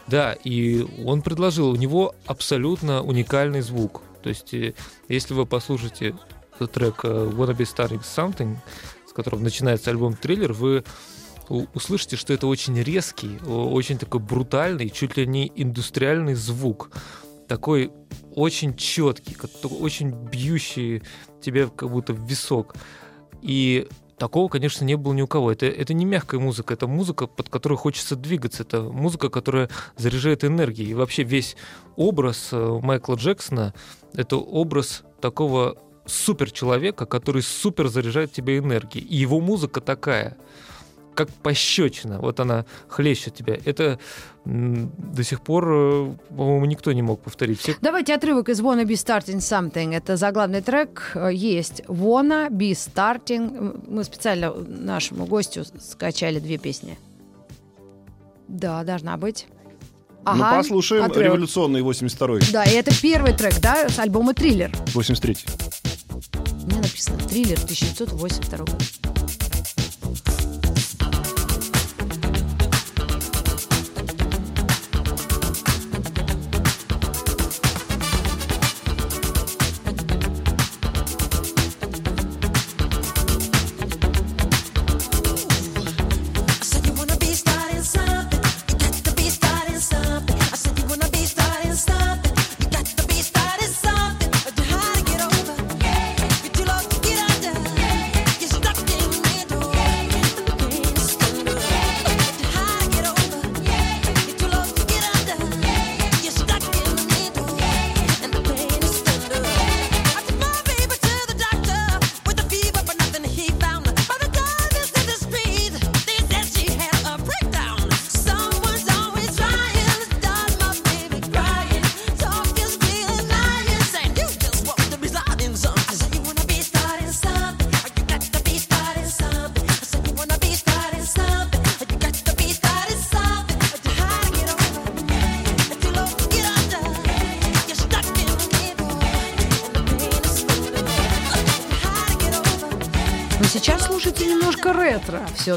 Да, 0.07 0.33
и 0.43 0.85
он 1.05 1.21
предложил, 1.21 1.69
у 1.69 1.75
него 1.75 2.15
абсолютно 2.25 3.03
уникальный 3.03 3.61
звук. 3.61 4.01
То 4.23 4.29
есть, 4.29 4.53
э, 4.53 4.73
если 5.07 5.33
вы 5.35 5.45
послушаете 5.45 6.15
трек 6.73 7.01
э, 7.03 7.07
Wanna 7.07 7.55
Be 7.55 7.59
Starting 7.59 8.01
Something, 8.01 8.57
с 9.07 9.13
которого 9.13 9.39
начинается 9.39 9.91
альбом 9.91 10.15
«Триллер», 10.15 10.53
вы 10.53 10.83
услышите, 11.49 12.15
что 12.15 12.33
это 12.33 12.47
очень 12.47 12.79
резкий, 12.81 13.39
очень 13.45 13.97
такой 13.97 14.19
брутальный, 14.21 14.89
чуть 14.89 15.17
ли 15.17 15.27
не 15.27 15.51
индустриальный 15.55 16.35
звук. 16.35 16.91
Такой 17.47 17.91
очень 18.35 18.75
четкий, 18.75 19.35
очень 19.63 20.11
бьющий 20.11 21.01
тебя 21.41 21.67
как 21.67 21.89
будто 21.89 22.13
в 22.13 22.25
висок. 22.27 22.75
И 23.41 23.87
такого, 24.19 24.49
конечно, 24.49 24.85
не 24.85 24.95
было 24.95 25.13
ни 25.13 25.21
у 25.21 25.27
кого. 25.27 25.51
Это, 25.51 25.65
это 25.65 25.93
не 25.93 26.05
мягкая 26.05 26.39
музыка, 26.39 26.75
это 26.75 26.85
музыка, 26.85 27.25
под 27.25 27.49
которой 27.49 27.77
хочется 27.77 28.15
двигаться. 28.15 28.63
Это 28.63 28.81
музыка, 28.81 29.29
которая 29.29 29.69
заряжает 29.97 30.43
энергией. 30.43 30.89
И 30.89 30.93
вообще 30.93 31.23
весь 31.23 31.55
образ 31.95 32.49
э, 32.51 32.79
Майкла 32.83 33.15
Джексона— 33.15 33.73
это 34.13 34.37
образ 34.37 35.03
такого 35.21 35.77
суперчеловека, 36.05 37.05
который 37.05 37.41
супер 37.41 37.87
заряжает 37.87 38.31
тебе 38.31 38.57
энергией. 38.57 39.05
И 39.05 39.15
его 39.15 39.39
музыка 39.39 39.81
такая, 39.81 40.37
как 41.19 41.29
пощечина. 41.43 42.17
Вот 42.19 42.39
она 42.39 42.63
хлещет 42.87 43.35
тебя. 43.35 43.57
Это 43.65 43.99
до 44.45 45.23
сих 45.23 45.41
пор, 45.41 45.67
э, 45.69 46.11
по-моему, 46.29 46.65
никто 46.65 46.93
не 46.93 47.01
мог 47.01 47.21
повторить. 47.21 47.59
Все 47.59 47.75
Давайте 47.81 48.15
отрывок 48.15 48.47
из 48.47 48.61
Wanna 48.61 48.85
Be 48.85 48.93
Starting 48.93 49.39
Something. 49.39 49.93
Это 49.93 50.15
заглавный 50.15 50.61
трек. 50.61 51.11
Э, 51.15 51.29
Есть 51.33 51.81
Wanna 51.87 52.49
Be 52.49 52.71
Starting. 52.71 53.81
Мы 53.85 54.05
специально 54.05 54.53
нашему 54.53 55.25
гостю 55.25 55.65
скачали 55.81 56.39
две 56.39 56.57
песни. 56.57 56.97
Да, 58.47 58.85
должна 58.85 59.17
быть. 59.17 59.45
ну, 60.23 60.31
Ага, 60.31 60.55
послушаем 60.57 61.03
отрывок. 61.03 61.25
революционный 61.25 61.81
82-й, 61.81 62.51
Да, 62.53 62.63
и 62.63 62.75
это 62.75 62.91
первый 63.01 63.33
трек, 63.33 63.59
да, 63.59 63.89
с 63.89 63.99
альбома 63.99 64.33
«Триллер». 64.33 64.71
83-й. 64.95 65.45
Мне 66.65 66.77
написано 66.77 67.17
«Триллер» 67.27 67.57
1982 67.59 68.57
год. 68.65 70.38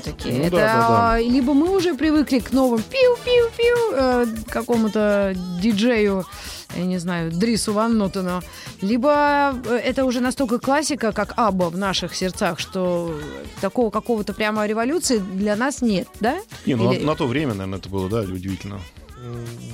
Все-таки. 0.01 0.31
Ну 0.33 0.45
Это 0.45 0.51
да, 0.57 0.59
да, 0.59 0.89
да. 1.13 1.19
либо 1.19 1.53
мы 1.55 1.77
уже 1.77 1.95
привыкли 1.95 2.39
к 2.39 2.53
новым 2.53 2.81
пиу-пиу-пиу 2.81 3.93
э, 3.95 4.27
какому-то 4.49 5.35
диджею, 5.61 6.25
я 6.75 6.85
не 6.85 6.99
знаю, 6.99 7.31
Дрису 7.31 7.73
Ван 7.75 7.99
Нотену, 7.99 8.43
либо 8.81 9.55
э, 9.67 9.77
это 9.77 10.05
уже 10.05 10.21
настолько 10.21 10.59
классика, 10.59 11.13
как 11.13 11.35
Абба 11.37 11.69
в 11.69 11.77
наших 11.77 12.15
сердцах, 12.15 12.59
что 12.59 13.19
такого 13.61 13.91
какого-то 13.91 14.33
прямо 14.33 14.67
революции 14.67 15.19
для 15.19 15.57
нас 15.57 15.83
нет, 15.83 16.09
да? 16.21 16.39
Не, 16.65 16.75
ну 16.75 16.93
Или- 16.93 17.01
на, 17.01 17.09
на 17.09 17.15
то 17.15 17.27
время, 17.27 17.53
наверное, 17.55 17.79
это 17.79 17.89
было, 17.89 18.09
да, 18.09 18.21
удивительно. 18.21 18.81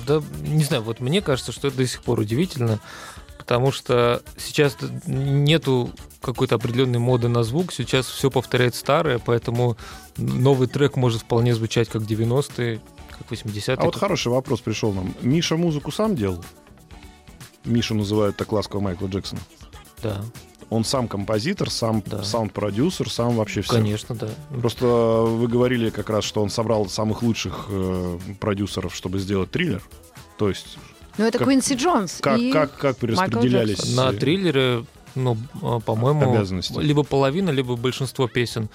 Да, 0.05 0.21
не 0.41 0.63
знаю, 0.63 0.83
вот 0.83 0.99
мне 0.99 1.21
кажется, 1.21 1.51
что 1.51 1.69
это 1.69 1.77
до 1.77 1.87
сих 1.87 2.03
пор 2.03 2.19
удивительно, 2.19 2.79
потому 3.37 3.71
что 3.71 4.21
сейчас 4.37 4.77
нету 5.07 5.89
какой-то 6.21 6.55
определенной 6.55 6.99
моды 6.99 7.29
на 7.29 7.43
звук, 7.43 7.71
сейчас 7.73 8.05
все 8.07 8.29
повторяет 8.29 8.75
старое, 8.75 9.17
поэтому 9.17 9.77
новый 10.19 10.67
трек 10.67 10.95
может 10.95 11.21
вполне 11.21 11.53
звучать 11.55 11.89
как 11.89 12.03
90-е, 12.03 12.81
как 13.17 13.31
80-е. 13.31 13.75
А 13.75 13.85
вот 13.85 13.95
хороший 13.95 14.29
вопрос 14.31 14.61
пришел 14.61 14.93
нам. 14.93 15.13
Миша 15.21 15.57
музыку 15.57 15.91
сам 15.91 16.15
делал? 16.15 16.43
Мишу 17.65 17.95
называют 17.95 18.37
так 18.37 18.51
ласково 18.51 18.81
Майкла 18.81 19.07
Джексона. 19.07 19.41
Да, 20.01 20.21
Он 20.69 20.85
сам 20.85 21.07
композитор, 21.07 21.69
сам 21.69 22.03
Да. 22.05 22.23
саунд-продюсер, 22.23 23.09
сам 23.09 23.35
вообще 23.35 23.61
все. 23.61 23.73
конечно, 23.73 24.15
да. 24.15 24.29
Просто 24.61 24.85
вы 24.85 25.47
говорили 25.47 25.89
как 25.89 26.09
раз, 26.09 26.23
что 26.23 26.41
он 26.43 26.49
собрал 26.49 26.87
самых 26.87 27.21
лучших 27.23 27.65
э, 27.69 28.19
продюсеров, 28.39 28.93
чтобы 28.95 29.19
сделать 29.19 29.49
триллер. 29.51 29.81
То 30.37 30.47
есть 30.49 30.77
Ну, 31.17 31.25
это 31.25 31.37
Как- 31.39 31.47
Квинси 31.47 31.73
Джонс. 31.73 32.19
как, 32.21 32.39
и 32.39 32.51
как, 32.51 32.77
как 32.77 33.01
распределялись 33.03 33.93
На 33.95 34.11
э, 34.11 34.13
триллере, 34.13 34.85
ну, 35.15 35.35
а, 35.61 35.79
по-моему, 35.81 36.31
Обязанности. 36.33 36.77
либо 36.79 37.03
половина, 37.03 37.49
либо 37.49 37.75
большинство 37.75 38.27
песен 38.27 38.69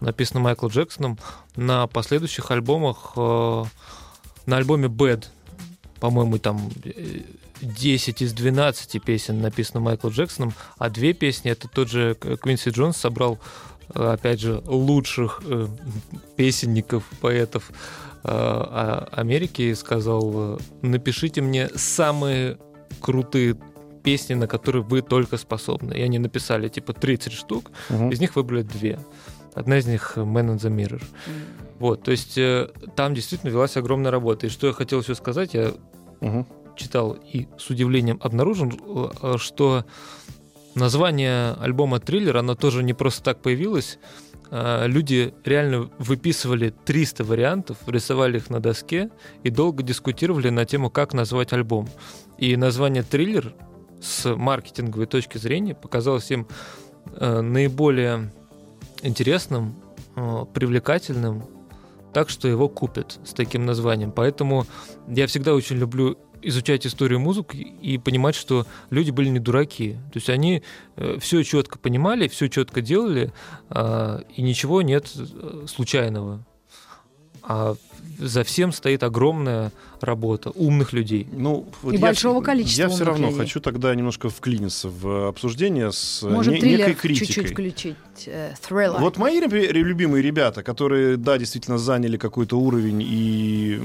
написано 0.00 0.40
Майклом 0.40 0.70
Джексоном. 0.70 1.18
На 1.56 1.86
последующих 1.86 2.50
альбомах, 2.50 3.12
э, 3.16 3.64
на 4.46 4.56
альбоме 4.56 4.88
Bad, 4.88 5.26
по-моему, 6.00 6.38
там 6.38 6.70
э, 6.84 7.20
10 7.62 8.22
из 8.22 8.32
12 8.32 9.02
песен 9.02 9.40
написано 9.40 9.80
Майклом 9.80 10.12
Джексоном, 10.12 10.54
а 10.78 10.88
две 10.88 11.12
песни 11.12 11.50
это 11.50 11.68
тот 11.68 11.90
же 11.90 12.14
Квинси 12.14 12.70
Джонс 12.70 12.96
собрал, 12.96 13.38
э, 13.94 14.12
опять 14.12 14.40
же, 14.40 14.62
лучших 14.66 15.42
э, 15.44 15.66
песенников, 16.36 17.04
поэтов 17.20 17.70
э, 17.70 17.74
а- 18.24 19.08
Америки 19.12 19.62
и 19.62 19.74
сказал, 19.74 20.56
э, 20.56 20.58
напишите 20.82 21.42
мне 21.42 21.68
самые 21.74 22.58
крутые 23.00 23.56
песни, 24.02 24.32
на 24.32 24.46
которые 24.46 24.82
вы 24.82 25.02
только 25.02 25.36
способны. 25.36 25.92
И 25.92 26.00
они 26.00 26.18
написали 26.18 26.68
типа 26.68 26.94
30 26.94 27.34
штук, 27.34 27.70
Мгм. 27.90 28.10
из 28.10 28.20
них 28.20 28.34
выбрали 28.36 28.62
две. 28.62 28.98
Одна 29.54 29.78
из 29.78 29.86
них 29.86 30.12
э, 30.16 30.20
Man 30.20 30.54
in 30.54 30.58
the 30.58 30.70
Mirror. 30.74 31.02
Вот, 31.78 32.02
то 32.02 32.10
есть 32.10 32.36
э, 32.38 32.68
там 32.94 33.14
действительно 33.14 33.50
велась 33.50 33.76
огромная 33.76 34.10
работа. 34.10 34.46
И 34.46 34.50
что 34.50 34.66
я 34.66 34.72
хотел 34.72 35.00
еще 35.00 35.14
сказать, 35.14 35.54
я 35.54 35.72
Мгм. 36.20 36.46
читал 36.76 37.12
и 37.12 37.48
с 37.58 37.70
удивлением 37.70 38.20
обнаружил, 38.22 38.70
э, 39.22 39.36
что 39.38 39.84
название 40.74 41.52
альбома 41.54 41.98
«Триллер», 41.98 42.36
оно 42.36 42.54
тоже 42.54 42.82
не 42.82 42.94
просто 42.94 43.22
так 43.22 43.42
появилось. 43.42 43.98
Люди 44.52 45.32
реально 45.44 45.90
выписывали 45.98 46.74
300 46.84 47.22
вариантов, 47.22 47.76
рисовали 47.86 48.38
их 48.38 48.50
на 48.50 48.58
доске 48.58 49.10
и 49.44 49.50
долго 49.50 49.84
дискутировали 49.84 50.48
на 50.50 50.64
тему, 50.64 50.90
как 50.90 51.14
назвать 51.14 51.52
альбом. 51.52 51.88
И 52.36 52.56
название 52.56 53.04
«Триллер» 53.04 53.54
с 54.02 54.34
маркетинговой 54.34 55.06
точки 55.06 55.38
зрения 55.38 55.76
показалось 55.76 56.32
им 56.32 56.48
наиболее 57.20 58.32
интересным, 59.02 59.74
э, 60.16 60.44
привлекательным, 60.52 61.44
так 62.12 62.28
что 62.28 62.48
его 62.48 62.68
купят 62.68 63.18
с 63.24 63.32
таким 63.32 63.66
названием. 63.66 64.12
Поэтому 64.12 64.66
я 65.08 65.26
всегда 65.26 65.54
очень 65.54 65.76
люблю 65.76 66.18
изучать 66.42 66.86
историю 66.86 67.20
музыки 67.20 67.56
и 67.56 67.98
понимать, 67.98 68.34
что 68.34 68.66
люди 68.88 69.10
были 69.10 69.28
не 69.28 69.38
дураки. 69.38 69.92
То 70.12 70.16
есть 70.16 70.30
они 70.30 70.62
все 71.18 71.42
четко 71.42 71.78
понимали, 71.78 72.28
все 72.28 72.48
четко 72.48 72.80
делали, 72.80 73.32
а, 73.68 74.22
и 74.34 74.40
ничего 74.40 74.80
нет 74.80 75.10
э, 75.14 75.66
случайного. 75.68 76.44
А 77.42 77.74
за 78.18 78.44
всем 78.44 78.72
стоит 78.72 79.02
огромная 79.02 79.72
работа 80.00 80.50
умных 80.50 80.92
людей. 80.92 81.26
Ну, 81.32 81.66
вот 81.82 81.92
И 81.92 81.96
я 81.96 82.00
большого 82.02 82.42
количества 82.42 82.82
Я 82.82 82.88
все 82.88 83.04
равно 83.04 83.28
людей. 83.28 83.40
хочу 83.40 83.60
тогда 83.60 83.94
немножко 83.94 84.28
вклиниться 84.28 84.88
в 84.88 85.28
обсуждение 85.28 85.90
с 85.92 86.22
э, 86.22 86.28
Может, 86.28 86.54
не- 86.54 86.60
некой 86.76 86.94
критикой. 86.94 87.26
чуть-чуть 87.26 87.52
включить. 87.52 87.96
Э, 88.26 88.52
Thriller. 88.68 89.00
Вот 89.00 89.16
мои 89.16 89.40
любимые 89.40 90.22
ребята, 90.22 90.62
которые, 90.62 91.16
да, 91.16 91.38
действительно 91.38 91.78
заняли 91.78 92.16
какой-то 92.16 92.58
уровень 92.58 93.02
и 93.02 93.80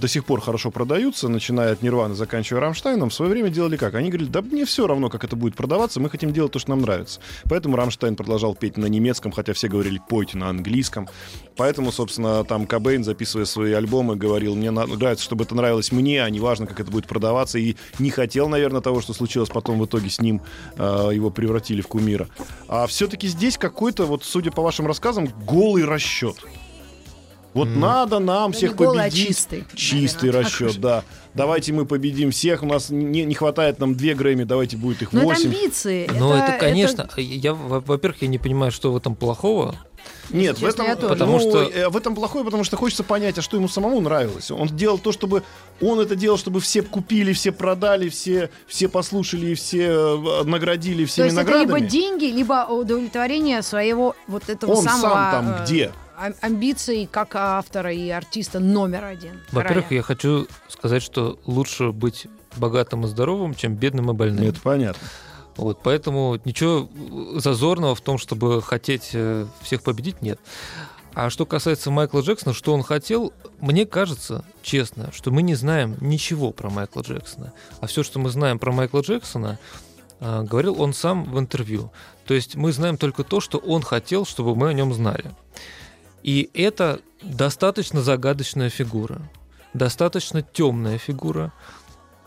до 0.00 0.08
сих 0.08 0.24
пор 0.24 0.40
хорошо 0.40 0.70
продаются, 0.70 1.28
начиная 1.28 1.72
от 1.72 1.82
Нирваны, 1.82 2.14
заканчивая 2.14 2.60
Рамштайном, 2.60 3.10
в 3.10 3.14
свое 3.14 3.30
время 3.30 3.50
делали 3.50 3.76
как? 3.76 3.94
Они 3.94 4.08
говорили, 4.08 4.28
да 4.28 4.42
мне 4.42 4.64
все 4.64 4.86
равно, 4.86 5.08
как 5.08 5.24
это 5.24 5.36
будет 5.36 5.56
продаваться, 5.56 6.00
мы 6.00 6.10
хотим 6.10 6.32
делать 6.32 6.52
то, 6.52 6.58
что 6.58 6.70
нам 6.70 6.82
нравится. 6.82 7.20
Поэтому 7.44 7.76
Рамштайн 7.76 8.16
продолжал 8.16 8.54
петь 8.54 8.76
на 8.76 8.86
немецком, 8.86 9.32
хотя 9.32 9.52
все 9.52 9.68
говорили, 9.68 10.00
пойте 10.08 10.36
на 10.36 10.48
английском. 10.48 11.08
Поэтому, 11.56 11.90
собственно, 11.92 12.44
там 12.44 12.66
Кобейн, 12.66 13.04
записывая 13.04 13.46
свои 13.46 13.72
альбомы, 13.72 14.16
говорил, 14.16 14.54
мне 14.54 14.70
нравится, 14.70 15.24
чтобы 15.24 15.44
это 15.44 15.54
нравилось 15.54 15.92
мне, 15.92 16.22
а 16.22 16.28
не 16.28 16.40
важно, 16.40 16.66
как 16.66 16.80
это 16.80 16.90
будет 16.90 17.06
продаваться. 17.06 17.58
И 17.58 17.76
не 17.98 18.10
хотел, 18.10 18.48
наверное, 18.48 18.82
того, 18.82 19.00
что 19.00 19.14
случилось 19.14 19.48
потом 19.48 19.78
в 19.78 19.86
итоге 19.86 20.10
с 20.10 20.20
ним, 20.20 20.42
э, 20.76 21.10
его 21.14 21.30
превратили 21.30 21.80
в 21.80 21.88
кумира. 21.88 22.28
А 22.68 22.86
все-таки 22.86 23.28
здесь 23.28 23.56
какой-то, 23.56 24.04
вот 24.04 24.24
судя 24.24 24.50
по 24.50 24.62
вашим 24.62 24.86
рассказам, 24.86 25.28
голый 25.46 25.84
расчет. 25.84 26.36
Вот 27.56 27.68
М. 27.68 27.80
надо 27.80 28.18
нам 28.18 28.52
всех 28.52 28.72
не 28.72 28.76
голый, 28.76 29.00
а 29.00 29.04
победить. 29.04 29.28
чистый. 29.28 29.64
Чистый 29.74 30.26
наверное, 30.26 30.44
расчет, 30.44 30.78
да. 30.78 31.04
Давайте 31.32 31.72
мы 31.72 31.86
победим 31.86 32.30
всех. 32.30 32.62
У 32.62 32.66
нас 32.66 32.90
не, 32.90 33.24
не 33.24 33.34
хватает 33.34 33.78
нам 33.78 33.94
две 33.94 34.14
Грэмми, 34.14 34.44
давайте 34.44 34.76
будет 34.76 35.00
их 35.00 35.12
Но 35.14 35.20
это 35.20 35.28
восемь. 35.28 35.46
амбиции. 35.48 36.10
Ну, 36.18 36.34
это, 36.34 36.58
конечно, 36.60 37.08
я, 37.16 37.54
во- 37.54 37.80
во-первых, 37.80 38.20
я 38.20 38.28
не 38.28 38.36
понимаю, 38.38 38.72
что 38.72 38.92
в 38.92 38.96
этом 38.98 39.14
плохого. 39.14 39.74
Нет, 40.28 40.58
в 40.58 40.64
этом, 40.66 40.84
я. 40.86 40.96
Потому 40.96 41.38
ну, 41.38 41.40
что- 41.40 41.62
э, 41.62 41.88
в 41.88 41.96
этом 41.96 42.14
плохое, 42.14 42.44
потому 42.44 42.62
что 42.62 42.76
хочется 42.76 43.02
понять, 43.04 43.38
а 43.38 43.42
что 43.42 43.56
ему 43.56 43.68
самому 43.68 44.00
нравилось. 44.02 44.50
Он 44.50 44.68
делал 44.68 44.98
то, 44.98 45.10
чтобы 45.12 45.42
он 45.80 45.98
это 45.98 46.14
делал, 46.14 46.36
чтобы 46.36 46.60
все 46.60 46.82
купили, 46.82 47.32
все 47.32 47.52
продали, 47.52 48.08
все, 48.10 48.50
все 48.66 48.88
послушали, 48.88 49.46
и 49.52 49.54
все 49.54 49.82
э, 49.82 50.44
наградили 50.44 51.04
То 51.04 51.10
всеми 51.10 51.26
есть 51.26 51.36
это 51.38 51.44
наградами. 51.46 51.78
либо 51.78 51.80
деньги, 51.90 52.26
либо 52.26 52.66
удовлетворение 52.68 53.62
своего 53.62 54.14
вот 54.26 54.48
этого 54.50 54.72
Он 54.72 54.84
самого... 54.84 55.00
сам 55.00 55.30
там 55.32 55.54
э, 55.54 55.64
где? 55.64 55.92
Ам- 56.16 56.34
Амбиций 56.40 57.08
как 57.10 57.34
автора 57.34 57.92
и 57.92 58.08
артиста 58.10 58.58
номер 58.60 59.04
один. 59.04 59.40
Во-первых, 59.52 59.90
я 59.90 60.02
хочу 60.02 60.46
сказать, 60.68 61.02
что 61.02 61.38
лучше 61.46 61.92
быть 61.92 62.26
богатым 62.56 63.04
и 63.04 63.08
здоровым, 63.08 63.54
чем 63.54 63.74
бедным 63.74 64.10
и 64.10 64.14
больным. 64.14 64.44
Это 64.44 64.60
понятно. 64.60 65.06
Вот, 65.56 65.80
поэтому 65.82 66.38
ничего 66.44 66.88
зазорного 67.38 67.94
в 67.94 68.00
том, 68.00 68.18
чтобы 68.18 68.60
хотеть 68.60 69.10
э, 69.14 69.46
всех 69.62 69.82
победить, 69.82 70.20
нет. 70.20 70.38
А 71.14 71.30
что 71.30 71.46
касается 71.46 71.90
Майкла 71.90 72.20
Джексона, 72.20 72.52
что 72.52 72.74
он 72.74 72.82
хотел, 72.82 73.32
мне 73.58 73.86
кажется, 73.86 74.44
честно, 74.62 75.10
что 75.14 75.30
мы 75.30 75.40
не 75.40 75.54
знаем 75.54 75.96
ничего 76.00 76.52
про 76.52 76.68
Майкла 76.68 77.00
Джексона. 77.00 77.54
А 77.80 77.86
все, 77.86 78.02
что 78.02 78.18
мы 78.18 78.28
знаем 78.28 78.58
про 78.58 78.70
Майкла 78.70 79.00
Джексона, 79.00 79.58
а, 80.20 80.42
говорил 80.42 80.78
он 80.80 80.92
сам 80.92 81.24
в 81.24 81.38
интервью. 81.38 81.90
То 82.26 82.34
есть 82.34 82.54
мы 82.54 82.70
знаем 82.70 82.98
только 82.98 83.24
то, 83.24 83.40
что 83.40 83.56
он 83.56 83.80
хотел, 83.80 84.26
чтобы 84.26 84.54
мы 84.54 84.68
о 84.68 84.72
нем 84.74 84.92
знали. 84.92 85.30
И 86.26 86.50
это 86.54 87.00
достаточно 87.22 88.00
загадочная 88.02 88.68
фигура, 88.68 89.20
достаточно 89.74 90.42
темная 90.42 90.98
фигура, 90.98 91.52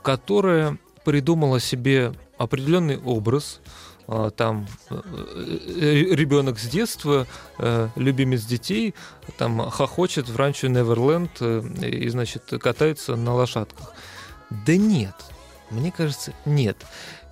которая 0.03 0.77
придумала 1.03 1.59
себе 1.59 2.13
определенный 2.37 2.97
образ. 2.97 3.59
А, 4.07 4.29
Там 4.31 4.67
ребенок 4.89 6.57
с 6.59 6.67
детства, 6.67 7.27
э, 7.59 7.89
любимец 7.95 8.43
детей, 8.45 8.95
там 9.37 9.69
хохочет 9.69 10.29
в 10.29 10.35
ранчо 10.37 10.67
Неверленд 10.67 11.31
э, 11.41 11.61
и, 11.85 12.09
значит, 12.09 12.43
катается 12.61 13.15
на 13.17 13.35
лошадках. 13.35 13.93
Да 14.65 14.75
нет, 14.77 15.13
мне 15.69 15.91
кажется, 15.91 16.33
нет. 16.45 16.77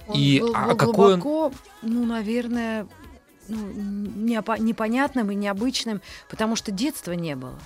Он 0.08 0.15
И 0.19 0.39
был, 0.41 0.51
а 0.53 0.67
был 0.67 0.75
какой 0.77 1.13
он- 1.15 1.53
ну, 1.82 2.06
наверное, 2.06 2.88
ну, 3.47 3.67
неопа- 4.25 4.60
непонятным 4.60 5.31
и 5.31 5.36
необычным, 5.36 6.01
потому 6.29 6.55
что 6.55 6.71
детства 6.71 7.12
не 7.13 7.36
было. 7.36 7.57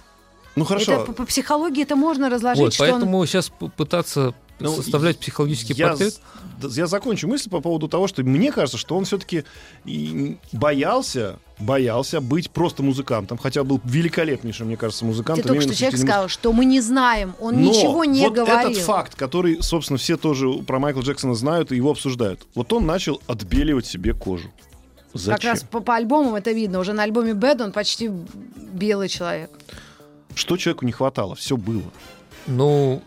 Ну 0.55 0.65
хорошо. 0.65 0.91
Это 0.93 1.05
по, 1.05 1.13
по 1.13 1.25
психологии 1.25 1.83
это 1.83 1.95
можно 1.95 2.29
разложить, 2.29 2.61
Вот, 2.61 2.73
что 2.73 2.83
он... 2.83 2.89
поэтому 2.91 3.25
сейчас 3.25 3.51
пытаться 3.77 4.33
Ну, 4.59 4.75
составлять 4.75 5.17
психологический 5.17 5.73
я, 5.73 5.89
портрет. 5.89 6.19
я 6.71 6.87
закончу 6.87 7.27
мысль 7.27 7.49
по 7.49 7.61
поводу 7.61 7.87
того, 7.87 8.07
что 8.07 8.21
мне 8.23 8.51
кажется, 8.51 8.77
что 8.77 8.97
он 8.97 9.05
все-таки 9.05 9.45
боялся, 10.51 11.39
боялся 11.59 12.21
быть 12.21 12.51
просто 12.51 12.83
музыкантом, 12.83 13.37
хотя 13.37 13.63
был 13.63 13.79
великолепнейшим, 13.83 14.67
мне 14.67 14.77
кажется, 14.77 15.01
Ты 15.01 15.05
музыкантом. 15.07 15.43
только 15.43 15.63
именно 15.63 15.73
что 15.73 15.79
человек 15.79 15.99
сказал, 15.99 16.27
что 16.27 16.53
мы 16.53 16.65
не 16.65 16.81
знаем, 16.81 17.33
он 17.39 17.55
Но 17.55 17.69
ничего 17.69 18.03
не 18.05 18.21
вот 18.21 18.33
говорил. 18.33 18.71
этот 18.71 18.83
факт, 18.83 19.15
который, 19.15 19.61
собственно, 19.63 19.97
все 19.97 20.17
тоже 20.17 20.51
про 20.67 20.79
Майкла 20.79 21.01
Джексона 21.01 21.33
знают 21.35 21.71
и 21.71 21.75
его 21.75 21.91
обсуждают. 21.91 22.45
Вот 22.55 22.71
он 22.73 22.85
начал 22.85 23.21
отбеливать 23.27 23.85
себе 23.85 24.13
кожу. 24.13 24.51
Как 25.13 25.21
Зачем? 25.21 25.51
раз 25.51 25.63
по, 25.63 25.79
по 25.81 25.95
альбомам 25.95 26.35
это 26.35 26.51
видно. 26.51 26.79
Уже 26.79 26.93
на 26.93 27.03
альбоме 27.03 27.31
Bad 27.33 27.61
он 27.61 27.71
почти 27.71 28.09
белый 28.73 29.09
человек. 29.09 29.49
Что 30.35 30.55
человеку 30.57 30.85
не 30.85 30.91
хватало? 30.93 31.35
Все 31.35 31.57
было. 31.57 31.83
Ну, 32.47 33.01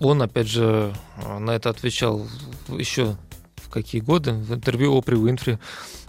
он, 0.00 0.20
опять 0.22 0.48
же, 0.48 0.92
э, 1.24 1.38
на 1.38 1.52
это 1.52 1.70
отвечал 1.70 2.26
еще 2.68 3.16
в 3.56 3.68
какие 3.70 4.00
годы, 4.00 4.32
в 4.32 4.52
интервью 4.54 4.96
Опри 4.96 5.16
Уинфри. 5.16 5.58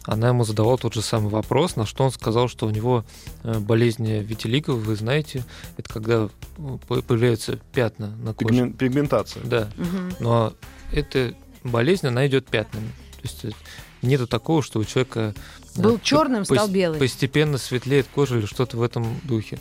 она 0.05 0.29
ему 0.29 0.43
задавала 0.43 0.79
тот 0.79 0.95
же 0.95 1.03
самый 1.03 1.29
вопрос, 1.29 1.75
на 1.75 1.85
что 1.85 2.03
он 2.03 2.11
сказал, 2.11 2.47
что 2.47 2.65
у 2.65 2.71
него 2.71 3.05
э, 3.43 3.59
болезнь 3.59 4.11
витилиго, 4.21 4.71
вы 4.71 4.95
знаете, 4.95 5.45
это 5.77 5.93
когда 5.93 6.13
э, 6.23 6.29
по- 6.87 7.01
появляются 7.03 7.57
пятна 7.71 8.07
на 8.17 8.33
коже. 8.33 8.55
Пигмен- 8.55 8.73
Пигментация. 8.73 9.43
Да, 9.45 9.69
Мгм. 9.77 10.15
но 10.19 10.53
эта 10.91 11.35
болезнь, 11.63 12.07
она 12.07 12.25
идет 12.25 12.47
пятнами. 12.47 12.87
То 13.21 13.21
есть 13.21 13.45
нету 14.01 14.27
такого, 14.27 14.61
что 14.61 14.79
у 14.79 14.85
человека 14.85 15.33
э, 15.75 15.81
Был 15.81 15.99
черным, 15.99 16.45
стал 16.45 16.67
белый. 16.67 16.99
Постепенно 16.99 17.57
светлеет 17.57 18.07
кожа 18.13 18.37
или 18.37 18.45
что-то 18.45 18.77
в 18.77 18.81
этом 18.81 19.19
духе. 19.23 19.59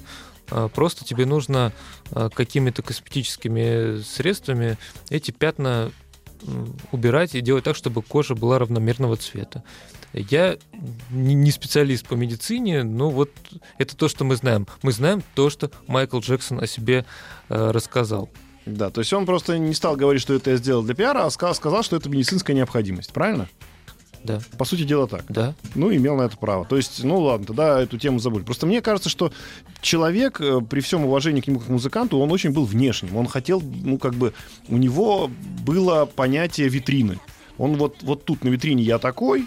А, 0.50 0.68
Просто 0.68 1.04
тебе 1.04 1.26
нужно 1.26 1.72
а, 2.10 2.28
какими-то 2.28 2.82
косметическими 2.82 4.02
средствами 4.02 4.78
эти 5.08 5.30
пятна 5.30 5.92
убирать 6.90 7.34
и 7.34 7.40
делать 7.42 7.64
так, 7.64 7.76
чтобы 7.76 8.02
кожа 8.02 8.34
была 8.34 8.58
равномерного 8.58 9.16
цвета. 9.16 9.62
Я 10.14 10.56
не 11.10 11.50
специалист 11.50 12.06
по 12.06 12.14
медицине, 12.14 12.82
но 12.82 13.10
вот 13.10 13.30
это 13.78 13.96
то, 13.96 14.08
что 14.08 14.24
мы 14.24 14.36
знаем. 14.36 14.66
Мы 14.82 14.92
знаем 14.92 15.22
то, 15.34 15.50
что 15.50 15.70
Майкл 15.86 16.18
Джексон 16.18 16.60
о 16.60 16.66
себе 16.66 17.04
э, 17.48 17.70
рассказал. 17.70 18.28
Да, 18.66 18.90
то 18.90 19.00
есть 19.00 19.12
он 19.12 19.24
просто 19.24 19.58
не 19.58 19.74
стал 19.74 19.96
говорить, 19.96 20.22
что 20.22 20.34
это 20.34 20.50
я 20.50 20.56
сделал 20.56 20.82
для 20.82 20.94
пиара, 20.94 21.26
а 21.26 21.30
сказал, 21.30 21.82
что 21.82 21.96
это 21.96 22.08
медицинская 22.08 22.54
необходимость, 22.54 23.12
правильно? 23.12 23.48
Да, 24.22 24.40
По 24.58 24.64
сути 24.64 24.82
дела 24.82 25.06
так. 25.06 25.24
да. 25.28 25.54
Ну, 25.74 25.94
имел 25.94 26.16
на 26.16 26.22
это 26.22 26.36
право. 26.36 26.64
То 26.66 26.76
есть, 26.76 27.02
ну 27.02 27.20
ладно, 27.20 27.46
тогда 27.46 27.80
эту 27.80 27.98
тему 27.98 28.18
забудь. 28.18 28.44
Просто 28.44 28.66
мне 28.66 28.82
кажется, 28.82 29.08
что 29.08 29.32
человек, 29.80 30.40
э, 30.40 30.60
при 30.60 30.80
всем 30.80 31.04
уважении 31.04 31.40
к 31.40 31.46
нему 31.46 31.58
как 31.60 31.68
музыканту, 31.68 32.18
он 32.18 32.30
очень 32.30 32.50
был 32.50 32.64
внешним. 32.64 33.16
Он 33.16 33.26
хотел, 33.26 33.62
ну, 33.62 33.98
как 33.98 34.14
бы, 34.14 34.34
у 34.68 34.76
него 34.76 35.30
было 35.64 36.04
понятие 36.04 36.68
витрины. 36.68 37.18
Он 37.56 37.76
вот, 37.76 37.96
вот 38.02 38.24
тут 38.24 38.44
на 38.44 38.48
витрине 38.48 38.82
я 38.82 38.98
такой, 38.98 39.46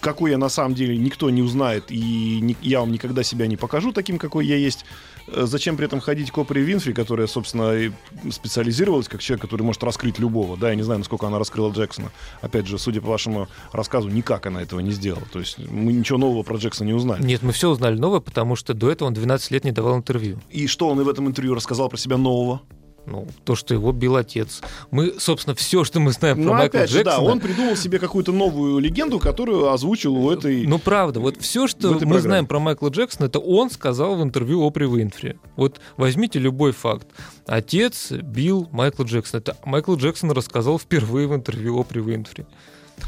какой 0.00 0.30
я 0.32 0.38
на 0.38 0.48
самом 0.48 0.74
деле 0.74 0.96
никто 0.96 1.30
не 1.30 1.42
узнает, 1.42 1.84
и 1.90 2.40
ни- 2.40 2.56
я 2.62 2.80
вам 2.80 2.92
никогда 2.92 3.22
себя 3.22 3.46
не 3.46 3.56
покажу 3.56 3.92
таким, 3.92 4.18
какой 4.18 4.46
я 4.46 4.56
есть. 4.56 4.84
Э, 5.28 5.46
Зачем 5.46 5.76
при 5.76 5.86
этом 5.86 6.00
ходить 6.00 6.30
к 6.30 6.38
Опре 6.38 6.62
Винфри, 6.62 6.92
которая, 6.92 7.26
собственно, 7.26 7.72
и 7.76 7.90
специализировалась 8.30 9.08
как 9.08 9.20
человек, 9.22 9.42
который 9.42 9.62
может 9.62 9.82
раскрыть 9.82 10.18
любого. 10.18 10.56
Да, 10.56 10.70
я 10.70 10.74
не 10.74 10.82
знаю, 10.82 10.98
насколько 10.98 11.26
она 11.26 11.38
раскрыла 11.38 11.72
Джексона. 11.72 12.10
Опять 12.40 12.66
же, 12.66 12.78
судя 12.78 13.00
по 13.00 13.08
вашему 13.08 13.48
рассказу, 13.72 14.08
никак 14.08 14.46
она 14.46 14.62
этого 14.62 14.80
не 14.80 14.90
сделала. 14.92 15.24
То 15.32 15.38
есть 15.38 15.58
мы 15.58 15.92
ничего 15.92 16.18
нового 16.18 16.42
про 16.42 16.56
Джексона 16.56 16.88
не 16.88 16.94
узнали. 16.94 17.22
Нет, 17.22 17.42
мы 17.42 17.52
все 17.52 17.70
узнали 17.70 17.96
новое, 17.98 18.20
потому 18.20 18.56
что 18.56 18.74
до 18.74 18.90
этого 18.90 19.08
он 19.08 19.14
12 19.14 19.50
лет 19.50 19.64
не 19.64 19.72
давал 19.72 19.96
интервью. 19.96 20.38
И 20.50 20.66
что 20.66 20.88
он 20.88 21.00
и 21.00 21.04
в 21.04 21.08
этом 21.08 21.26
интервью 21.26 21.54
рассказал 21.54 21.88
про 21.88 21.96
себя 21.96 22.16
нового? 22.16 22.60
Ну, 23.06 23.26
то, 23.44 23.56
что 23.56 23.74
его 23.74 23.92
бил 23.92 24.16
отец. 24.16 24.60
Мы, 24.90 25.14
собственно, 25.18 25.56
все, 25.56 25.84
что 25.84 25.98
мы 26.00 26.12
знаем 26.12 26.38
Ну, 26.40 26.50
про 26.50 26.58
Майкла 26.58 26.80
опять 26.80 26.90
же, 26.90 27.02
да, 27.02 27.12
Джексона. 27.12 27.32
он 27.32 27.40
придумал 27.40 27.74
себе 27.76 27.98
какую-то 27.98 28.30
новую 28.32 28.78
легенду, 28.78 29.18
которую 29.18 29.70
озвучил 29.72 30.14
у 30.16 30.30
этой... 30.30 30.66
Ну, 30.66 30.78
правда, 30.78 31.18
вот 31.18 31.36
все, 31.40 31.66
что 31.66 31.88
мы 31.88 31.98
программе. 31.98 32.20
знаем 32.20 32.46
про 32.46 32.58
Майкла 32.60 32.88
Джексона, 32.88 33.26
это 33.26 33.38
он 33.40 33.70
сказал 33.70 34.14
в 34.16 34.22
интервью 34.22 34.62
Опри 34.64 34.86
Уинфри. 34.86 35.36
Вот 35.56 35.80
возьмите 35.96 36.38
любой 36.38 36.72
факт. 36.72 37.08
Отец 37.46 38.12
бил 38.12 38.68
Майкла 38.70 39.04
Джексона. 39.04 39.40
Это 39.40 39.56
Майкл 39.64 39.94
Джексон 39.96 40.30
рассказал 40.32 40.78
впервые 40.78 41.26
в 41.26 41.34
интервью 41.34 41.78
Опри 41.80 42.00
Уинфри. 42.00 42.46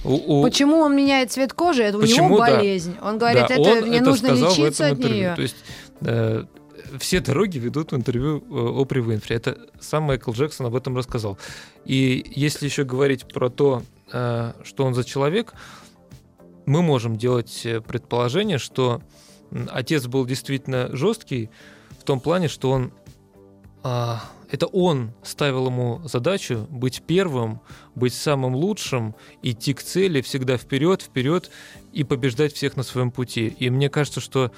У- 0.04 0.40
у- 0.40 0.42
Почему 0.42 0.78
он 0.78 0.96
меняет 0.96 1.30
цвет 1.30 1.52
кожи? 1.52 1.82
Это 1.82 1.98
у 1.98 2.00
Почему, 2.00 2.28
него 2.30 2.38
да. 2.38 2.56
болезнь. 2.56 2.96
Он 3.02 3.18
говорит, 3.18 3.44
Да, 3.46 3.54
это 3.54 3.60
он 3.60 3.80
мне 3.88 3.98
это 3.98 4.06
нужно 4.06 4.28
лечиться 4.28 4.86
от 4.88 4.98
нее. 4.98 5.34
То 5.36 5.42
есть 5.42 5.56
э, 6.00 6.44
все 6.98 7.20
дороги 7.20 7.58
ведут 7.58 7.92
в 7.92 7.96
интервью 7.96 8.44
э, 8.50 8.80
Опри 8.80 9.00
Уинфри. 9.00 9.36
Это 9.36 9.58
сам 9.80 10.04
Майкл 10.04 10.32
Джексон 10.32 10.66
об 10.66 10.74
этом 10.74 10.96
рассказал. 10.96 11.38
И 11.84 12.24
если 12.34 12.66
еще 12.66 12.84
говорить 12.84 13.26
про 13.26 13.50
то, 13.50 13.82
э, 14.12 14.52
что 14.64 14.84
он 14.84 14.94
за 14.94 15.04
человек, 15.04 15.54
мы 16.66 16.82
можем 16.82 17.16
делать 17.16 17.62
э, 17.64 17.80
предположение, 17.80 18.58
что 18.58 19.02
отец 19.70 20.06
был 20.06 20.24
действительно 20.26 20.94
жесткий 20.94 21.50
в 22.00 22.04
том 22.04 22.20
плане, 22.20 22.48
что 22.48 22.70
он 22.70 22.92
а, 23.84 24.22
это 24.48 24.66
он 24.66 25.12
ставил 25.22 25.66
ему 25.66 26.02
задачу 26.04 26.66
быть 26.70 27.02
первым, 27.06 27.60
быть 27.94 28.14
самым 28.14 28.54
лучшим, 28.54 29.16
идти 29.42 29.74
к 29.74 29.82
цели 29.82 30.20
всегда 30.20 30.56
вперед, 30.56 31.02
вперед 31.02 31.50
и 31.92 32.04
побеждать 32.04 32.52
всех 32.52 32.76
на 32.76 32.82
своем 32.82 33.10
пути. 33.10 33.48
И 33.58 33.70
мне 33.70 33.88
кажется, 33.88 34.20
что 34.20 34.52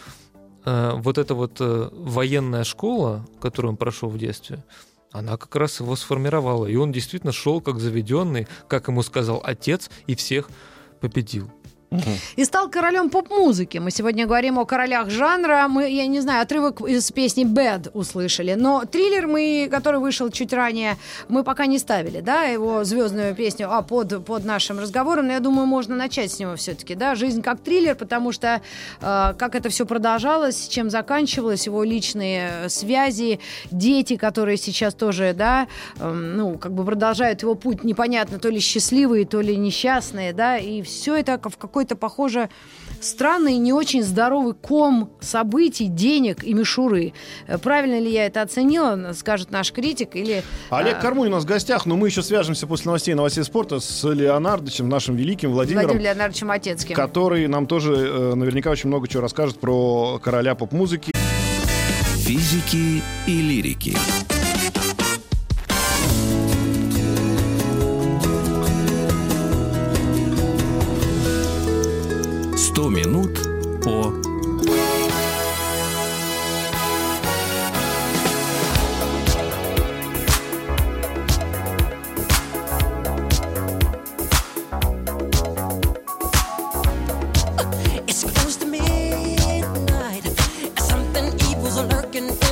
вот 0.65 1.19
эта 1.19 1.35
вот 1.35 1.61
э, 1.61 1.89
военная 1.93 2.65
школа, 2.65 3.27
которую 3.41 3.73
он 3.73 3.77
прошел 3.77 4.09
в 4.09 4.19
детстве, 4.19 4.65
она 5.13 5.37
как 5.37 5.55
раз 5.57 5.81
его 5.81 5.95
сформировала. 5.95 6.67
И 6.67 6.77
он 6.77 6.91
действительно 6.91 7.33
шел 7.33 7.61
как 7.61 7.79
заведенный, 7.79 8.49
как 8.69 8.89
ему 8.89 9.03
сказал 9.03 9.41
отец, 9.45 9.91
и 10.07 10.15
всех 10.15 10.49
победил. 11.01 11.51
И 12.37 12.45
стал 12.45 12.69
королем 12.69 13.11
поп-музыки. 13.11 13.79
Мы 13.79 13.91
сегодня 13.91 14.27
говорим 14.27 14.59
о 14.59 14.65
королях 14.65 15.11
жанра. 15.11 15.67
Мы, 15.69 15.91
я 15.91 16.07
не 16.07 16.21
знаю, 16.21 16.43
отрывок 16.43 16.81
из 16.81 17.11
песни 17.13 17.45
Bad 17.45 17.91
услышали. 17.93 18.55
Но 18.55 18.85
триллер, 18.85 19.27
мы, 19.27 19.69
который 19.71 20.01
вышел 20.01 20.31
чуть 20.31 20.53
ранее, 20.53 20.97
мы 21.29 21.45
пока 21.45 21.67
не 21.67 21.79
ставили, 21.79 22.21
да, 22.21 22.45
его 22.45 22.85
звездную 22.85 23.35
песню 23.35 23.69
а, 23.71 23.83
под, 23.83 24.25
под 24.25 24.45
нашим 24.45 24.79
разговором. 24.79 25.27
Но 25.27 25.33
я 25.33 25.41
думаю, 25.41 25.67
можно 25.67 25.97
начать 25.97 26.33
с 26.33 26.39
него 26.39 26.57
все-таки, 26.57 26.95
да, 26.95 27.15
жизнь 27.15 27.43
как 27.43 27.61
триллер, 27.61 27.95
потому 27.95 28.33
что 28.33 28.61
э, 29.01 29.35
как 29.39 29.55
это 29.55 29.69
все 29.69 29.87
продолжалось, 29.87 30.69
чем 30.69 30.91
заканчивалось, 30.91 31.67
его 31.67 31.85
личные 31.85 32.51
э, 32.65 32.69
связи, 32.69 33.41
дети, 33.71 34.17
которые 34.17 34.57
сейчас 34.57 34.95
тоже, 34.95 35.35
да, 35.37 35.69
эм, 35.99 36.37
ну, 36.37 36.59
как 36.59 36.73
бы 36.73 36.85
продолжают 36.85 37.43
его 37.43 37.55
путь, 37.55 37.85
непонятно, 37.85 38.39
то 38.39 38.49
ли 38.49 38.61
счастливые, 38.61 39.25
то 39.27 39.41
ли 39.41 39.57
несчастные, 39.57 40.33
да, 40.33 40.59
и 40.59 40.83
все 40.83 41.17
это 41.17 41.39
в 41.43 41.57
какой-то, 41.85 41.97
похоже, 41.97 42.49
странный, 43.01 43.59
не 43.59 43.73
очень 43.73 44.03
здоровый 44.03 44.55
ком 44.55 45.11
событий, 45.21 45.87
денег 45.89 46.43
и 46.43 46.55
мишуры. 46.55 47.13
Э, 47.47 47.59
Правильно 47.59 47.99
ли 47.99 48.11
я 48.11 48.27
это 48.27 48.43
оценила, 48.43 49.13
скажет 49.13 49.51
наш 49.51 49.73
критик, 49.73 50.17
или... 50.17 50.43
Олег 50.71 50.97
а, 50.99 51.01
Кармунь 51.01 51.29
у 51.29 51.33
нас 51.33 51.45
в 51.45 51.47
гостях, 51.47 51.87
но 51.87 51.97
мы 51.97 52.09
еще 52.09 52.23
свяжемся 52.23 52.67
после 52.67 52.87
новостей 52.87 53.15
новостей 53.15 53.45
спорта 53.45 53.81
с 53.81 54.09
Леонардовичем, 54.09 54.89
нашим 54.89 55.17
великим 55.17 55.53
Владимиром, 55.53 55.87
Владимиром 55.87 56.05
Леонардовичем 56.05 56.51
Отецким. 56.51 56.97
который 56.97 57.47
нам 57.49 57.67
тоже 57.67 57.93
э, 57.95 58.35
наверняка 58.35 58.71
очень 58.71 58.89
много 58.89 59.09
чего 59.09 59.23
расскажет 59.23 59.59
про 59.59 60.19
короля 60.23 60.55
поп-музыки. 60.55 61.13
Физики 62.17 63.03
и 63.27 63.43
лирики. 63.43 63.97
Сто 72.75 72.91
минут 72.91 73.55
evil's 91.65 91.77
lurking 91.77 92.44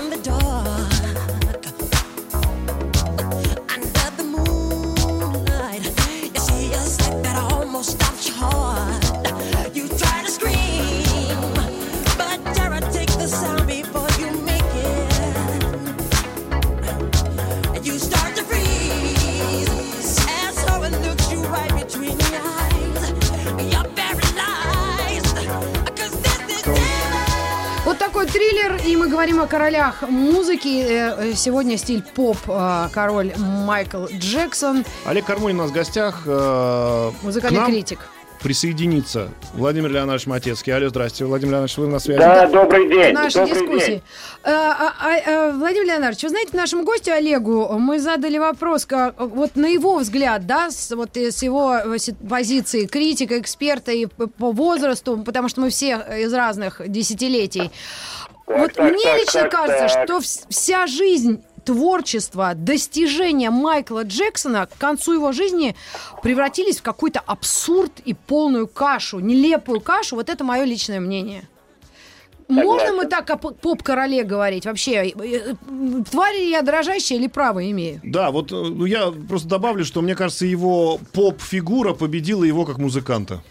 королях 29.62 30.02
музыки. 30.08 30.82
Э, 30.82 31.30
э, 31.30 31.34
Сегодня 31.34 31.78
стиль 31.78 32.02
поп, 32.02 32.36
э, 32.48 32.88
король 32.92 33.32
Майкл 33.36 34.06
Джексон, 34.06 34.84
Олег 35.04 35.24
Кармунин 35.24 35.60
у 35.60 35.62
нас 35.62 35.70
в 35.70 35.74
гостях. 35.74 36.24
к 36.24 37.12
музыкальный 37.22 37.60
нам 37.60 37.70
критик. 37.70 38.00
присоединится 38.42 39.28
Владимир 39.54 39.92
Леонардович 39.92 40.26
Матецкий. 40.26 40.74
Алло, 40.74 40.88
здрасте. 40.88 41.24
Владимир 41.24 41.52
Леонардович, 41.52 41.78
вы 41.78 41.86
на 41.86 42.00
связи? 42.00 42.18
Да, 42.18 42.48
добрый 42.48 42.88
день. 42.88 43.14
нашей 43.14 43.46
добрый 43.46 43.60
дискуссии. 43.60 43.86
день. 43.86 44.02
А- 44.42 44.92
а- 45.00 45.16
э, 45.16 45.52
Владимир 45.52 45.86
Леонардович, 45.86 46.24
вы 46.24 46.28
знаете, 46.30 46.56
нашему 46.56 46.82
гостю 46.82 47.12
Олегу 47.12 47.68
мы 47.78 48.00
задали 48.00 48.38
вопрос, 48.38 48.84
как, 48.84 49.14
вот 49.20 49.54
на 49.54 49.66
его 49.66 49.96
взгляд, 49.98 50.44
да, 50.44 50.72
с, 50.72 50.90
вот 50.90 51.16
с 51.16 51.40
его 51.40 51.76
позиции 52.28 52.86
критика, 52.86 53.38
эксперта 53.38 53.92
и 53.92 54.06
по 54.06 54.50
возрасту, 54.50 55.18
потому 55.18 55.48
что 55.48 55.60
мы 55.60 55.70
все 55.70 56.04
из 56.18 56.32
разных 56.34 56.80
десятилетий. 56.88 57.70
Так, 58.46 58.58
вот 58.58 58.72
так, 58.72 58.92
мне 58.92 59.04
так, 59.04 59.20
лично 59.20 59.40
так, 59.42 59.50
кажется, 59.50 59.94
так. 59.94 60.04
что 60.04 60.16
вс- 60.18 60.46
вся 60.48 60.86
жизнь 60.86 61.42
творчество, 61.64 62.52
достижения 62.54 63.50
Майкла 63.50 64.04
Джексона 64.04 64.66
к 64.66 64.76
концу 64.78 65.12
его 65.12 65.32
жизни 65.32 65.76
превратились 66.22 66.80
в 66.80 66.82
какой-то 66.82 67.20
абсурд 67.20 67.92
и 68.04 68.14
полную 68.14 68.66
кашу, 68.66 69.20
нелепую 69.20 69.80
кашу. 69.80 70.16
Вот 70.16 70.28
это 70.28 70.44
мое 70.44 70.64
личное 70.64 71.00
мнение. 71.00 71.48
Можно 72.48 72.92
мы 72.92 73.06
так 73.06 73.30
о 73.30 73.36
поп-короле 73.36 74.24
говорить? 74.24 74.66
Вообще, 74.66 75.06
э, 75.06 75.12
э, 75.16 75.54
тварь 76.10 76.36
я 76.36 76.60
дрожащая 76.62 77.18
или 77.18 77.26
право 77.26 77.70
имею? 77.70 78.00
Да, 78.02 78.30
вот 78.30 78.52
э, 78.52 78.54
ну, 78.54 78.84
я 78.84 79.10
просто 79.10 79.48
добавлю, 79.48 79.84
что 79.84 80.02
мне 80.02 80.14
кажется, 80.14 80.44
его 80.44 80.98
поп-фигура 81.14 81.94
победила 81.94 82.44
его 82.44 82.66
как 82.66 82.76
музыканта. 82.76 83.42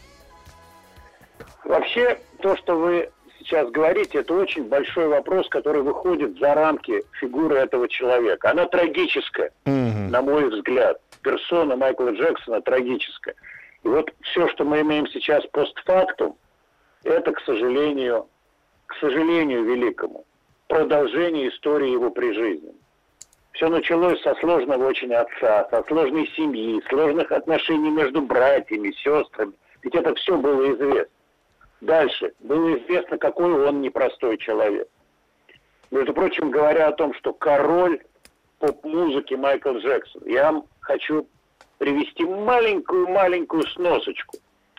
Вообще, 1.64 2.20
то, 2.42 2.56
что 2.58 2.76
вы 2.76 3.10
сейчас 3.42 3.70
говорите, 3.72 4.20
это 4.20 4.34
очень 4.34 4.66
большой 4.66 5.08
вопрос, 5.08 5.48
который 5.50 5.82
выходит 5.82 6.38
за 6.40 6.54
рамки 6.54 7.04
фигуры 7.20 7.56
этого 7.58 7.88
человека. 7.88 8.52
Она 8.52 8.66
трагическая, 8.66 9.52
Мгм. 9.66 10.12
на 10.12 10.22
мой 10.22 10.50
взгляд. 10.50 11.00
Персона 11.24 11.76
Майкла 11.76 12.10
Джексона 12.12 12.62
трагическая. 12.62 13.36
И 13.84 13.88
вот 13.88 14.12
все, 14.22 14.48
что 14.50 14.64
мы 14.64 14.82
имеем 14.82 15.08
сейчас 15.08 15.46
постфактум, 15.48 16.36
это, 17.04 17.32
к 17.32 17.40
сожалению, 17.42 18.28
к 18.88 18.96
сожалению 18.96 19.64
великому, 19.64 20.26
продолжение 20.68 21.50
истории 21.50 21.90
его 21.92 22.12
при 22.12 22.32
жизни. 22.34 22.74
Все 23.54 23.68
началось 23.70 24.22
со 24.22 24.34
сложного 24.36 24.88
очень 24.88 25.14
отца, 25.14 25.68
со 25.70 25.84
сложной 25.88 26.28
семьи, 26.36 26.82
сложных 26.90 27.32
отношений 27.32 27.90
между 27.90 28.22
братьями, 28.22 28.92
сестрами. 28.92 29.54
Ведь 29.84 29.96
это 29.96 30.14
все 30.16 30.38
было 30.38 30.72
известно. 30.74 31.06
Дальше. 31.82 32.32
Было 32.40 32.78
известно, 32.78 33.18
какой 33.18 33.68
он 33.68 33.82
непростой 33.82 34.38
человек. 34.38 34.88
Между 35.90 36.14
прочим, 36.14 36.52
говоря 36.52 36.88
о 36.88 36.92
том, 36.94 37.14
что 37.16 37.34
король 37.34 38.00
поп-музыки 38.60 39.34
Майкл 39.34 39.74
Джексон, 39.78 40.22
я 40.26 40.52
вам 40.52 40.66
хочу 40.80 41.28
привести 41.80 42.24
маленькую-маленькую 42.24 43.64
сносочку. 43.70 44.38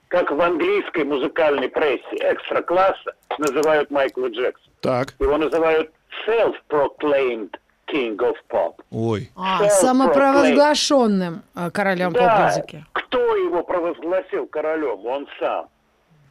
Как 0.08 0.30
в 0.30 0.40
английской 0.40 1.04
музыкальной 1.04 1.68
прессе 1.68 2.16
экстра-класса 2.20 3.14
называют 3.38 3.90
Майкла 3.90 4.28
Джексона. 4.28 4.72
Так, 4.80 5.14
Его 5.18 5.36
называют 5.38 5.90
self-proclaimed 6.26 7.56
king 7.88 8.16
of 8.18 8.36
pop. 8.48 8.74
ой. 8.90 9.30
А, 9.36 9.68
самопровозглашенным 9.68 11.42
э, 11.56 11.70
королем 11.70 12.12
Да, 12.12 12.20
поп-музыки. 12.36 12.84
кто 12.92 13.36
его 13.36 13.62
провозгласил 13.62 14.46
королем? 14.46 15.04
Он 15.06 15.26
сам. 15.40 15.68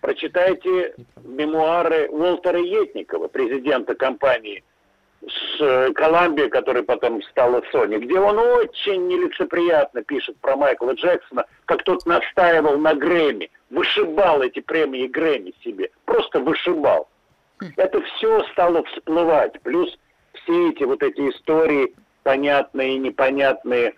Прочитайте 0.02 0.96
мемуары 1.24 2.10
Уолтера 2.10 2.60
Етникова, 2.60 3.28
президента 3.28 3.94
компании 3.94 4.64
с 5.22 5.62
э, 5.62 5.94
Колумбия, 5.94 6.50
который 6.50 6.82
потом 6.82 7.22
стала 7.24 7.62
Sony, 7.72 8.00
где 8.00 8.20
он 8.20 8.40
очень 8.40 9.08
нелицеприятно 9.08 10.04
пишет 10.04 10.36
про 10.38 10.56
Майкла 10.56 10.94
Джексона, 10.94 11.46
как 11.66 11.84
тот 11.84 12.04
настаивал 12.08 12.80
на 12.80 12.96
Грэмми, 12.96 13.52
вышибал 13.70 14.42
эти 14.42 14.60
премии 14.60 15.06
Грэмми 15.06 15.54
себе, 15.64 15.92
просто 16.06 16.40
вышибал. 16.40 17.08
Это 17.78 18.02
все 18.02 18.44
стало 18.54 18.84
всплывать, 18.86 19.62
плюс 19.62 19.96
все 20.34 20.70
эти 20.72 20.84
вот 20.84 21.04
эти 21.04 21.30
истории, 21.30 21.94
понятные 22.24 22.96
и 22.96 22.98
непонятные, 22.98 23.94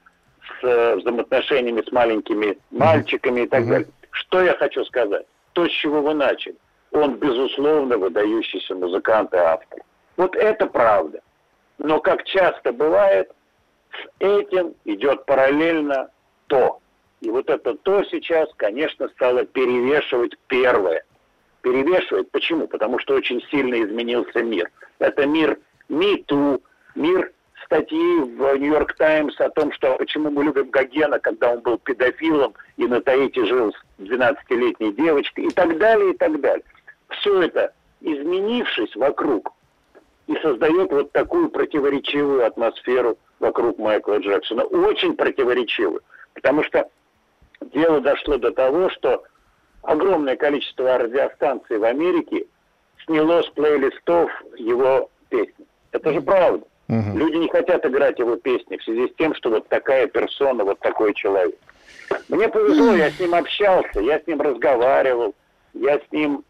с 0.60 0.64
э, 0.68 0.96
взаимоотношениями 0.98 1.82
с 1.82 1.92
маленькими 1.94 2.58
мальчиками 2.72 3.42
и 3.42 3.48
так 3.48 3.66
далее. 3.66 3.88
Что 4.12 4.42
я 4.42 4.54
хочу 4.56 4.84
сказать? 4.84 5.26
То, 5.54 5.68
с 5.68 5.72
чего 5.72 6.02
вы 6.02 6.14
начали. 6.14 6.56
Он, 6.92 7.16
безусловно, 7.16 7.98
выдающийся 7.98 8.76
музыкант 8.76 9.34
и 9.34 9.38
автор. 9.38 9.80
Вот 10.18 10.36
это 10.36 10.68
правда. 10.68 11.22
Но, 11.80 12.00
как 12.00 12.24
часто 12.24 12.72
бывает, 12.72 13.32
с 13.92 14.08
этим 14.20 14.76
идет 14.86 15.26
параллельно 15.26 16.10
то. 16.48 16.80
И 17.22 17.30
вот 17.30 17.50
это 17.50 17.76
то 17.76 18.04
сейчас, 18.04 18.50
конечно, 18.58 19.08
стало 19.10 19.46
перевешивать 19.46 20.36
первое. 20.48 21.04
Перевешивает. 21.62 22.30
Почему? 22.32 22.68
Потому 22.68 23.00
что 23.00 23.16
очень 23.16 23.42
сильно 23.50 23.82
изменился 23.82 24.44
мир. 24.44 24.70
Это 25.00 25.26
мир 25.26 25.58
Too, 25.90 26.62
мир 26.96 27.32
статьи 27.74 28.20
в 28.20 28.58
Нью-Йорк 28.58 28.94
Таймс 28.98 29.40
о 29.40 29.50
том, 29.50 29.72
что 29.72 29.96
почему 29.96 30.30
мы 30.30 30.44
любим 30.44 30.70
Гогена, 30.70 31.20
когда 31.20 31.54
он 31.54 31.62
был 31.62 31.80
педофилом 31.80 32.54
и 32.78 32.86
на 32.86 33.02
Таити 33.02 33.44
жил 33.46 33.74
с 33.74 34.02
12-летней 34.02 34.94
девочкой 34.94 35.46
и 35.46 35.50
так 35.50 35.78
далее, 35.80 36.12
и 36.14 36.18
так 36.18 36.40
далее. 36.40 36.64
Все 37.10 37.42
это, 37.42 37.74
изменившись 38.02 38.96
вокруг, 38.96 39.52
и 40.28 40.36
создает 40.36 40.92
вот 40.92 41.12
такую 41.14 41.50
противоречивую 41.50 42.46
атмосферу 42.46 43.18
вокруг 43.40 43.80
Майкла 43.80 44.20
Джексона. 44.20 44.64
Очень 44.66 45.16
противоречивую. 45.16 46.02
Потому 46.36 46.64
что 46.64 46.88
дело 47.74 48.02
дошло 48.02 48.38
до 48.38 48.52
того, 48.52 48.92
что 48.92 49.24
огромное 49.82 50.36
количество 50.36 50.98
радиостанций 50.98 51.80
в 51.80 51.84
Америке 51.84 52.46
сняло 53.06 53.42
с 53.42 53.50
плейлистов 53.50 54.32
его 54.58 55.10
песни. 55.30 55.66
Это 55.92 56.14
же 56.14 56.22
правда. 56.22 56.66
Мгм. 56.88 57.18
Люди 57.18 57.36
не 57.38 57.50
хотят 57.50 57.86
играть 57.86 58.20
его 58.20 58.36
песни 58.36 58.78
в 58.78 58.84
связи 58.84 59.08
с 59.08 59.16
тем, 59.16 59.34
что 59.36 59.50
вот 59.50 59.68
такая 59.68 60.08
персона, 60.08 60.64
вот 60.64 60.80
такой 60.80 61.14
человек. 61.14 61.56
Мне 62.30 62.50
повезло, 62.50 62.94
я 62.94 63.10
с 63.10 63.20
ним 63.20 63.34
общался, 63.36 64.00
я 64.00 64.20
с 64.20 64.28
ним 64.28 64.42
разговаривал, 64.42 65.34
я 65.74 66.00
с 66.00 66.12
ним, 66.12 66.44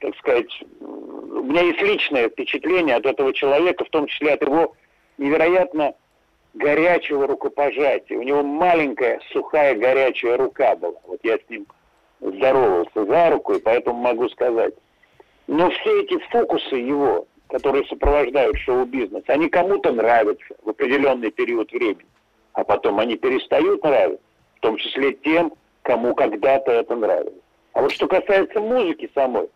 так 0.00 0.16
сказать, 0.16 0.62
у 0.80 1.42
меня 1.42 1.62
есть 1.62 1.80
личное 1.80 2.28
впечатление 2.28 2.96
от 2.96 3.06
этого 3.06 3.32
человека, 3.32 3.84
в 3.84 3.90
том 3.90 4.06
числе 4.06 4.34
от 4.34 4.42
его 4.42 4.74
невероятно 5.18 5.94
горячего 6.54 7.26
рукопожатия. 7.26 8.18
У 8.18 8.22
него 8.22 8.42
маленькая, 8.42 9.20
сухая, 9.32 9.74
горячая 9.74 10.36
рука 10.36 10.76
была. 10.76 10.98
Вот 11.06 11.20
я 11.22 11.36
с 11.36 11.48
ним 11.48 11.66
здоровался 12.20 13.04
за 13.04 13.30
руку, 13.30 13.54
и 13.54 13.60
поэтому 13.60 13.98
могу 13.98 14.28
сказать. 14.28 14.74
Но 15.46 15.70
все 15.70 16.02
эти 16.02 16.18
фокусы 16.30 16.76
его, 16.76 17.26
которые 17.50 17.84
сопровождают 17.86 18.56
шоу-бизнес, 18.58 19.24
они 19.26 19.48
кому-то 19.48 19.92
нравятся 19.92 20.54
в 20.64 20.70
определенный 20.70 21.30
период 21.30 21.70
времени, 21.72 22.06
а 22.52 22.64
потом 22.64 22.98
они 22.98 23.16
перестают 23.16 23.82
нравиться, 23.82 24.22
в 24.56 24.60
том 24.60 24.76
числе 24.76 25.12
тем, 25.12 25.52
кому 25.82 26.14
когда-то 26.14 26.72
это 26.72 26.96
нравилось. 26.96 27.34
А 27.72 27.82
вот 27.82 27.92
что 27.92 28.06
касается 28.06 28.60
музыки 28.60 29.10
самой, 29.14 29.48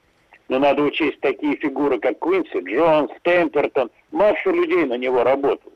ну, 0.48 0.58
надо 0.58 0.82
учесть 0.82 1.20
такие 1.20 1.56
фигуры, 1.56 1.98
как 1.98 2.18
Квинси, 2.18 2.60
Джонс, 2.60 3.10
Темпертон. 3.22 3.90
Масса 4.12 4.50
людей 4.50 4.84
на 4.84 4.94
него 4.94 5.24
работала. 5.24 5.72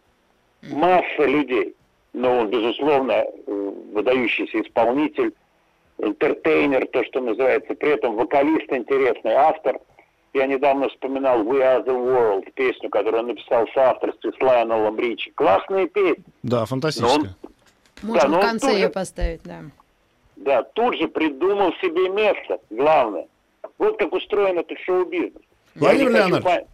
Масса 0.70 1.24
людей. 1.24 1.74
Но 2.12 2.40
он, 2.40 2.50
безусловно, 2.50 3.12
э, 3.12 3.72
выдающийся 3.92 4.60
исполнитель, 4.60 5.32
интертейнер, 5.98 6.86
то, 6.88 7.02
что 7.04 7.20
называется. 7.20 7.74
При 7.74 7.90
этом 7.90 8.16
вокалист 8.16 8.70
интересный, 8.70 9.32
автор. 9.32 9.78
Я 10.34 10.46
недавно 10.46 10.88
вспоминал 10.88 11.42
«We 11.42 11.60
are 11.60 11.84
the 11.84 11.94
world», 11.94 12.50
песню, 12.54 12.90
которую 12.90 13.22
он 13.22 13.28
написал 13.28 13.66
в 13.66 13.72
соавторстве 13.72 14.32
с 14.32 14.40
Лайонеллом 14.42 14.98
Ричи. 14.98 15.32
Классные 15.34 15.88
песни. 15.88 16.24
Да, 16.42 16.64
фантастическая. 16.66 17.34
Можем 18.02 18.30
но 18.30 18.36
в 18.36 18.40
он 18.40 18.46
конце 18.46 18.74
ее 18.74 18.88
поставить, 18.90 19.40
да. 19.44 19.62
Да, 20.36 20.62
тут 20.62 20.96
же 20.96 21.08
придумал 21.08 21.72
себе 21.80 22.08
место, 22.10 22.58
главное. 22.70 23.26
Вот 23.78 23.98
как 23.98 24.12
устроен 24.12 24.58
этот 24.58 24.78
шоу-бизнес. 24.80 25.42
Владимир 25.74 26.22
хочу 26.22 26.66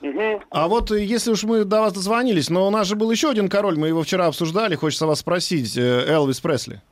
Мгм. 0.00 0.42
А 0.50 0.68
вот 0.68 0.90
э, 0.90 1.02
если 1.02 1.30
уж 1.30 1.44
мы 1.44 1.64
до 1.64 1.80
вас 1.80 1.94
дозвонились, 1.94 2.50
но 2.50 2.66
у 2.66 2.70
нас 2.70 2.86
же 2.86 2.96
был 2.96 3.10
еще 3.10 3.30
один 3.30 3.48
король, 3.48 3.78
мы 3.78 3.88
его 3.88 4.02
вчера 4.02 4.26
обсуждали, 4.26 4.74
хочется 4.74 5.06
вас 5.06 5.20
спросить, 5.20 5.74
э, 5.76 6.04
Элвис 6.06 6.38
Пресли. 6.40 6.82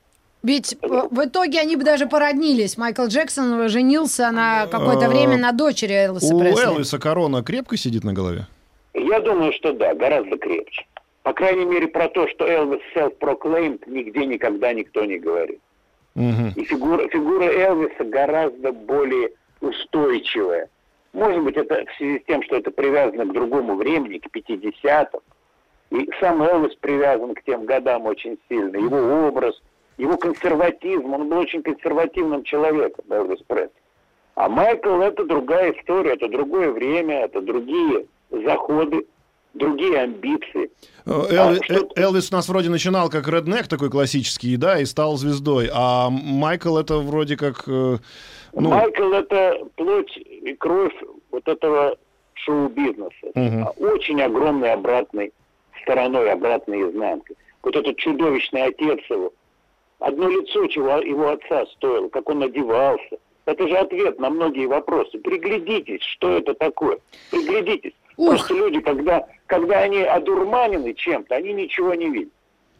Ведь 0.44 0.76
в 0.82 1.24
итоге 1.24 1.58
они 1.58 1.74
бы 1.74 1.84
даже 1.84 2.06
породнились. 2.06 2.76
Майкл 2.76 3.06
Джексон 3.06 3.66
женился 3.70 4.30
на 4.30 4.66
какое-то 4.66 5.06
А, 5.06 5.08
время 5.08 5.38
на 5.38 5.52
дочери 5.52 5.94
Элвиса 5.94 6.34
У 6.34 6.38
Пресли. 6.38 6.66
Элвиса 6.66 6.98
корона 6.98 7.42
крепко 7.42 7.78
сидит 7.78 8.04
на 8.04 8.12
голове? 8.12 8.46
Я 8.92 9.20
думаю, 9.20 9.54
что 9.54 9.72
да, 9.72 9.94
гораздо 9.94 10.36
крепче. 10.36 10.86
По 11.22 11.32
крайней 11.32 11.64
мере, 11.64 11.88
про 11.88 12.08
то, 12.08 12.28
что 12.28 12.46
Элвис 12.46 12.80
self-proclaimed, 12.94 13.84
нигде 13.86 14.26
никогда 14.26 14.74
никто 14.74 15.06
не 15.06 15.18
говорит. 15.18 15.60
Мгм. 16.14 16.52
И 16.56 16.64
фигура, 16.64 17.08
фигура 17.08 17.44
Элвиса 17.44 18.04
гораздо 18.04 18.72
более 18.72 19.30
устойчивая. 19.62 20.68
Может 21.14 21.42
быть, 21.42 21.56
это 21.56 21.86
в 21.86 21.96
связи 21.96 22.18
с 22.20 22.26
тем, 22.26 22.42
что 22.42 22.56
это 22.56 22.70
привязано 22.70 23.24
к 23.24 23.32
другому 23.32 23.76
времени, 23.76 24.18
к 24.18 24.26
50-м. 24.26 25.20
И 25.98 26.10
сам 26.20 26.42
Элвис 26.42 26.74
привязан 26.76 27.34
к 27.34 27.42
тем 27.44 27.64
годам 27.64 28.04
очень 28.04 28.38
сильно. 28.48 28.76
Его 28.76 29.28
образ, 29.28 29.54
его 29.98 30.16
консерватизм. 30.16 31.12
Он 31.12 31.28
был 31.28 31.38
очень 31.38 31.62
консервативным 31.62 32.42
человеком, 32.44 33.04
Элвис 33.10 33.40
Пресли. 33.46 33.70
А 34.34 34.48
Майкл 34.48 35.00
это 35.00 35.24
другая 35.24 35.72
история, 35.72 36.14
это 36.14 36.28
другое 36.28 36.70
время, 36.70 37.24
это 37.24 37.40
другие 37.40 38.06
заходы, 38.30 39.06
другие 39.54 39.98
амбиции. 40.00 40.70
Э, 41.06 41.10
Элви- 41.10 41.60
А 41.68 41.74
э, 41.74 42.02
Элвис 42.02 42.32
у 42.32 42.34
нас 42.34 42.48
вроде 42.48 42.68
начинал 42.68 43.08
как 43.10 43.28
реднек 43.28 43.68
такой 43.68 43.90
классический, 43.90 44.56
да, 44.56 44.80
и 44.80 44.84
стал 44.84 45.16
звездой. 45.16 45.70
А 45.72 46.10
Майкл 46.10 46.76
это 46.76 46.98
вроде 46.98 47.36
как... 47.36 47.62
э, 47.68 47.98
ну, 48.52 48.68
Майкл 48.68 49.12
это 49.12 49.58
плоть 49.76 50.16
и 50.16 50.54
кровь 50.54 50.94
вот 51.30 51.46
этого 51.46 51.96
шоу-бизнеса. 52.34 53.12
А 53.36 53.70
Очень 53.78 54.20
огромный 54.20 54.72
обратный 54.72 55.32
стороной 55.82 56.32
обратной 56.32 56.90
изнанкой. 56.90 57.36
Вот 57.62 57.76
этот 57.76 57.96
чудовищный 57.98 58.64
отец 58.64 58.98
его. 59.08 59.32
Одно 60.00 60.28
лицо, 60.28 60.66
чего 60.66 60.96
его 60.98 61.30
отца 61.30 61.64
стоило, 61.76 62.08
как 62.08 62.28
он 62.28 62.42
одевался. 62.42 63.16
Это 63.46 63.68
же 63.68 63.76
ответ 63.76 64.18
на 64.18 64.30
многие 64.30 64.66
вопросы. 64.66 65.18
Приглядитесь, 65.18 66.02
что 66.02 66.36
это 66.36 66.54
такое. 66.54 66.98
Приглядитесь. 67.30 67.92
Ух. 68.16 68.30
Просто 68.30 68.54
люди, 68.54 68.80
когда, 68.80 69.26
когда 69.46 69.80
они 69.80 69.98
одурманены 70.02 70.94
чем-то, 70.94 71.34
они 71.34 71.52
ничего 71.52 71.94
не 71.94 72.08
видят. 72.10 72.32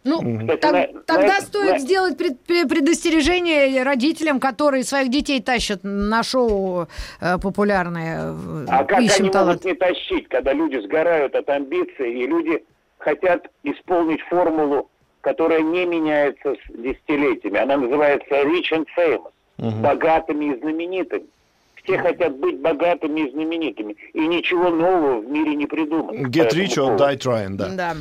Ну, 0.07 0.19
Кстати, 0.41 0.61
так- 0.61 0.73
на- 0.93 1.01
тогда 1.03 1.35
на- 1.37 1.41
стоит 1.41 1.73
на- 1.73 1.79
сделать 1.79 2.19
пред- 2.19 2.39
пре- 2.47 2.69
предостережение 2.69 3.83
родителям, 3.83 4.39
которые 4.39 4.85
своих 4.85 5.09
детей 5.11 5.41
тащат 5.41 5.81
на 5.83 6.23
шоу 6.23 6.89
э, 7.23 7.39
популярное. 7.43 8.35
А 8.69 8.85
как 8.85 9.01
«Ищем 9.01 9.25
они 9.25 9.31
талант». 9.31 9.49
могут 9.49 9.65
не 9.65 9.75
тащить, 9.75 10.29
когда 10.29 10.53
люди 10.53 10.77
сгорают 10.79 11.35
от 11.35 11.49
амбиций, 11.49 12.13
и 12.23 12.27
люди 12.27 12.63
хотят 12.99 13.49
исполнить 13.63 14.21
формулу, 14.29 14.91
которая 15.25 15.63
не 15.63 15.87
меняется 15.87 16.55
с 16.55 16.73
десятилетиями. 16.79 17.59
Она 17.59 17.77
называется 17.79 18.35
rich 18.45 18.71
and 18.73 18.87
famous, 18.97 19.81
богатыми 19.81 20.55
и 20.55 20.61
знаменитыми. 20.61 21.25
Все 21.83 21.99
хотят 21.99 22.35
быть 22.39 22.59
богатыми 22.61 23.21
и 23.29 23.31
знаменитыми, 23.31 23.95
и 24.15 24.21
ничего 24.27 24.71
нового 24.71 25.21
в 25.21 25.27
мире 25.31 25.55
не 25.55 25.67
придумано. 25.67 26.27
Get 26.29 26.53
rich 26.55 26.79
or 26.79 26.97
die 26.97 27.19
trying, 27.19 27.57
да. 27.57 27.69
Да. 27.69 27.97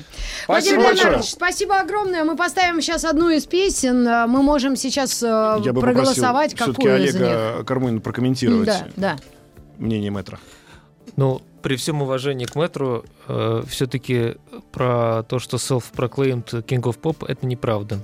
Спасибо 0.46 0.48
Владимир 0.48 0.78
большое. 0.86 0.96
Леонардович, 1.04 1.32
спасибо 1.32 1.80
огромное. 1.80 2.24
Мы 2.24 2.36
поставим 2.38 2.80
сейчас 2.82 3.04
одну 3.04 3.30
из 3.30 3.46
песен. 3.46 4.08
Э, 4.08 4.26
Мы 4.28 4.42
можем 4.42 4.78
сейчас 4.78 5.22
э, 5.22 5.26
Я 5.66 5.74
бы 5.74 5.82
проголосовать, 5.82 6.52
попросил 6.52 6.74
все-таки 6.74 6.88
какую 6.88 7.04
из 7.06 7.14
них. 7.16 7.24
Олега 7.24 7.64
Кармунина 7.66 8.00
прокомментировать 8.00 8.68
Да, 8.68 8.88
да. 8.96 9.16
мнение 9.80 10.12
мэтра. 10.12 10.40
Ну, 11.18 11.42
при 11.64 11.78
всем 11.78 12.02
уважении 12.02 12.46
к 12.46 12.56
метру, 12.56 13.06
все-таки 13.68 14.36
про 14.72 15.24
то, 15.24 15.40
что 15.40 15.58
self-proclaimed 15.58 16.64
King 16.66 16.82
of 16.84 17.00
Pop, 17.00 17.26
это 17.28 17.48
неправда. 17.48 18.00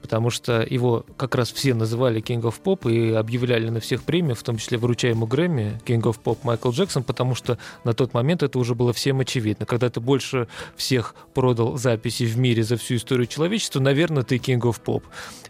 Потому 0.00 0.30
что 0.30 0.66
его 0.68 1.06
как 1.16 1.36
раз 1.36 1.52
все 1.52 1.74
называли 1.74 2.20
King 2.20 2.40
of 2.40 2.54
Pop 2.64 2.90
и 2.90 3.12
объявляли 3.12 3.68
на 3.68 3.78
всех 3.78 4.02
премиях, 4.02 4.36
в 4.36 4.42
том 4.42 4.56
числе 4.56 4.76
вручаемую 4.76 5.28
Грэмми, 5.28 5.80
King 5.86 6.02
of 6.02 6.16
Pop 6.24 6.38
Майкл 6.42 6.70
Джексон, 6.70 7.04
потому 7.04 7.36
что 7.36 7.56
на 7.84 7.94
тот 7.94 8.12
момент 8.12 8.42
это 8.42 8.58
уже 8.58 8.74
было 8.74 8.92
всем 8.92 9.20
очевидно. 9.20 9.64
Когда 9.64 9.90
ты 9.90 10.00
больше 10.00 10.48
всех 10.74 11.14
продал 11.34 11.76
записей 11.76 12.26
в 12.26 12.36
мире 12.36 12.64
за 12.64 12.76
всю 12.78 12.96
историю 12.96 13.28
человечества, 13.28 13.78
наверное, 13.78 14.24
ты 14.24 14.38
King 14.38 14.62
of 14.62 14.80
Pop. 14.84 15.04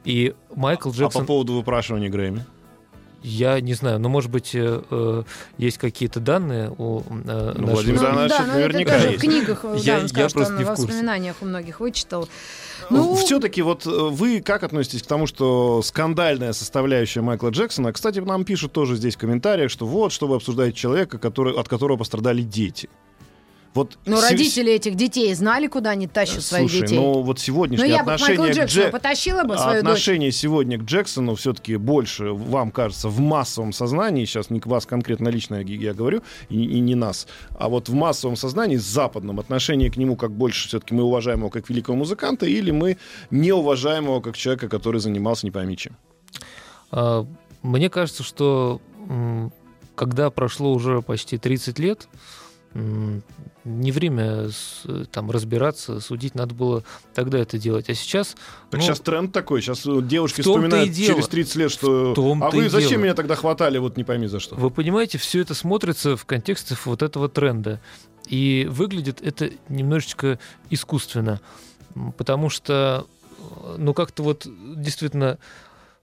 И 0.04 0.34
Майкл 0.54 0.90
А 0.90 0.92
по 0.92 0.96
Джексон... 0.96 1.24
поводу 1.24 1.54
выпрашивания 1.54 2.10
Грэмми? 2.10 2.44
Я 3.22 3.60
не 3.60 3.74
знаю, 3.74 3.98
но, 4.00 4.08
может 4.08 4.30
быть, 4.30 4.50
э, 4.54 4.82
э, 4.90 5.22
есть 5.58 5.78
какие-то 5.78 6.18
данные 6.20 6.70
у 6.76 7.00
э, 7.00 7.52
Ну, 7.56 7.66
Владимир 7.68 8.00
Ну, 8.00 8.06
Леонардович, 8.06 8.38
да, 8.38 8.46
ну, 8.46 8.52
наверняка 8.54 8.92
это 8.94 9.02
тоже 9.02 9.08
есть. 9.12 9.18
в 9.18 9.26
книгах, 9.28 9.64
Я- 9.64 9.70
да, 9.70 9.74
он 9.74 10.02
я 10.02 10.08
сказал, 10.08 10.28
что 10.28 10.38
просто 10.38 10.52
он 10.54 10.58
не 10.58 10.64
в 10.64 10.68
курсе. 10.68 10.82
воспоминаниях 10.82 11.36
у 11.40 11.44
многих 11.44 11.80
вычитал. 11.80 12.28
Ну, 12.90 13.14
Все-таки 13.14 13.62
вот 13.62 13.86
э, 13.86 13.90
вы 13.90 14.40
как 14.40 14.64
относитесь 14.64 15.02
к 15.02 15.06
тому, 15.06 15.26
что 15.26 15.82
скандальная 15.82 16.52
составляющая 16.52 17.20
Майкла 17.20 17.50
Джексона, 17.50 17.92
кстати, 17.92 18.18
нам 18.18 18.44
пишут 18.44 18.72
тоже 18.72 18.96
здесь 18.96 19.14
в 19.14 19.18
комментариях, 19.18 19.70
что 19.70 19.86
вот, 19.86 20.12
что 20.12 20.26
вы 20.26 20.36
обсуждаете 20.36 20.76
человека, 20.76 21.18
который, 21.18 21.54
от 21.54 21.68
которого 21.68 21.96
пострадали 21.98 22.42
дети. 22.42 22.88
Вот 23.74 23.98
но 24.04 24.18
се- 24.20 24.30
родители 24.30 24.70
этих 24.70 24.96
детей 24.96 25.32
знали, 25.34 25.66
куда 25.66 25.90
они 25.90 26.06
тащат 26.06 26.42
своих 26.42 26.70
Слушай, 26.70 26.82
детей. 26.82 26.96
ну 26.98 27.22
вот 27.22 27.36
Ну, 27.38 27.42
сегодняшнее 27.42 27.88
я 27.88 28.04
бы 28.04 28.16
к 28.16 28.20
Майклу 28.20 28.44
отношение 28.44 28.52
к 28.52 28.56
Джексону 28.68 28.84
Дже- 28.86 28.90
потащила 28.90 29.44
бы 29.44 29.56
свою 29.56 29.72
дочь. 29.82 29.88
отношение 29.92 30.32
сегодня 30.32 30.78
к 30.78 30.82
Джексону 30.82 31.34
все-таки 31.36 31.76
больше, 31.76 32.32
вам 32.32 32.70
кажется, 32.70 33.08
в 33.08 33.18
массовом 33.20 33.72
сознании, 33.72 34.26
сейчас 34.26 34.50
не 34.50 34.60
к 34.60 34.66
вас 34.66 34.84
конкретно 34.84 35.28
лично 35.30 35.54
я, 35.56 35.62
я 35.62 35.94
говорю, 35.94 36.22
и, 36.50 36.62
и 36.62 36.80
не 36.80 36.94
нас, 36.94 37.26
а 37.58 37.68
вот 37.70 37.88
в 37.88 37.94
массовом 37.94 38.36
сознании, 38.36 38.76
западном, 38.76 39.40
отношение 39.40 39.90
к 39.90 39.96
нему 39.96 40.16
как 40.16 40.32
больше 40.32 40.68
все-таки 40.68 40.94
мы 40.94 41.04
уважаем 41.04 41.38
его 41.38 41.48
как 41.48 41.70
великого 41.70 41.96
музыканта, 41.96 42.44
или 42.44 42.70
мы 42.72 42.98
не 43.30 43.52
уважаем 43.52 44.04
его 44.04 44.20
как 44.20 44.36
человека, 44.36 44.68
который 44.68 45.00
занимался 45.00 45.46
не 45.46 45.50
пойми 45.50 45.76
чем. 45.78 45.96
А, 46.90 47.26
Мне 47.62 47.88
кажется, 47.88 48.22
что 48.22 48.80
когда 49.94 50.30
прошло 50.30 50.72
уже 50.74 51.00
почти 51.00 51.38
30 51.38 51.78
лет, 51.78 52.08
не 52.74 53.92
время 53.92 54.48
там 55.12 55.30
разбираться, 55.30 56.00
судить, 56.00 56.34
надо 56.34 56.54
было 56.54 56.84
тогда 57.14 57.38
это 57.38 57.58
делать. 57.58 57.88
А 57.88 57.94
сейчас... 57.94 58.34
Так 58.70 58.80
ну, 58.80 58.86
сейчас 58.86 59.00
тренд 59.00 59.32
такой, 59.32 59.60
сейчас 59.60 59.86
э, 59.86 60.00
девушки 60.02 60.40
вспоминают 60.40 60.90
дело. 60.90 61.14
через 61.14 61.28
30 61.28 61.56
лет, 61.56 61.70
что 61.70 62.14
том-то 62.14 62.46
а 62.46 62.50
вы 62.50 62.68
зачем 62.68 62.90
дело. 62.90 63.00
меня 63.02 63.14
тогда 63.14 63.36
хватали, 63.36 63.78
вот 63.78 63.96
не 63.96 64.04
пойми 64.04 64.26
за 64.26 64.40
что. 64.40 64.56
Вы 64.56 64.70
понимаете, 64.70 65.18
все 65.18 65.40
это 65.40 65.54
смотрится 65.54 66.16
в 66.16 66.24
контексте 66.24 66.76
вот 66.84 67.02
этого 67.02 67.28
тренда. 67.28 67.80
И 68.28 68.66
выглядит 68.70 69.20
это 69.22 69.50
немножечко 69.68 70.38
искусственно. 70.70 71.40
Потому 72.16 72.48
что, 72.48 73.06
э, 73.38 73.74
ну, 73.78 73.94
как-то 73.94 74.22
вот 74.22 74.46
действительно 74.76 75.38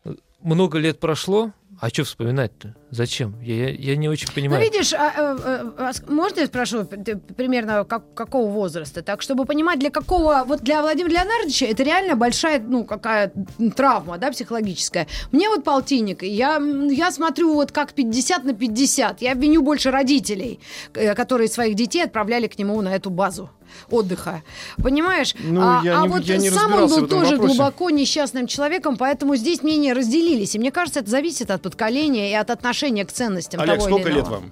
э, 0.05 0.13
много 0.41 0.77
лет 0.77 0.99
прошло, 0.99 1.51
а 1.79 1.89
что 1.89 2.03
вспоминать-то? 2.03 2.75
Зачем? 2.91 3.35
Я, 3.43 3.69
я- 3.69 3.75
я 3.91 3.95
не 3.95 4.09
очень 4.09 4.27
Ну, 4.29 4.33
понимаю. 4.35 4.63
видишь, 4.63 4.93
а, 4.93 5.11
э, 5.15 5.37
э, 5.43 5.71
а 5.77 5.93
с- 5.93 6.01
можно 6.07 6.39
я 6.39 6.47
спрошу 6.47 6.83
ты 6.85 7.17
примерно 7.17 7.85
как- 7.85 8.13
какого 8.15 8.49
возраста? 8.49 9.01
Так, 9.03 9.21
чтобы 9.21 9.45
понимать, 9.45 9.79
для 9.79 9.91
какого... 9.91 10.43
Вот 10.47 10.61
для 10.61 10.81
Владимира 10.81 11.21
Леонардовича 11.21 11.67
это 11.67 11.83
реально 11.83 12.15
большая, 12.15 12.59
ну, 12.59 12.83
какая 12.85 13.31
травма, 13.75 14.17
да, 14.17 14.31
психологическая. 14.31 15.05
Мне 15.31 15.49
вот 15.49 15.63
полтинник, 15.63 16.23
я, 16.23 16.57
я 16.89 17.11
смотрю 17.11 17.53
вот 17.53 17.71
как 17.71 17.93
50 17.93 18.43
на 18.45 18.53
50. 18.53 19.21
Я 19.21 19.33
обвиню 19.33 19.61
больше 19.61 19.91
родителей, 19.91 20.59
э, 20.95 21.13
которые 21.13 21.47
своих 21.47 21.75
детей 21.75 22.03
отправляли 22.03 22.47
к 22.47 22.57
нему 22.57 22.81
на 22.81 22.95
эту 22.95 23.11
базу 23.11 23.49
отдыха. 23.91 24.41
Понимаешь? 24.81 25.35
Ну, 25.43 25.61
а 25.61 25.81
я 25.83 25.99
а 26.01 26.03
не- 26.03 26.07
вот 26.09 26.23
я 26.23 26.37
не 26.37 26.49
сам 26.49 26.73
он 26.73 26.87
был 26.89 27.07
тоже 27.07 27.33
вопросе. 27.33 27.37
глубоко 27.37 27.91
несчастным 27.91 28.47
человеком, 28.47 28.97
поэтому 28.97 29.35
здесь 29.35 29.61
мнения 29.61 29.93
разделились. 29.93 30.55
И 30.55 30.59
мне 30.59 30.71
кажется, 30.71 31.01
это 31.01 31.09
зависит 31.11 31.51
от 31.51 31.61
поколения 31.61 32.31
и 32.31 32.33
от 32.33 32.49
отношения 32.79 33.05
к 33.05 33.11
ценностям 33.11 33.59
Олег, 33.61 33.75
того 33.75 33.87
сколько 33.89 34.09
или 34.09 34.15
лет 34.15 34.25
иного. 34.25 34.35
вам? 34.35 34.51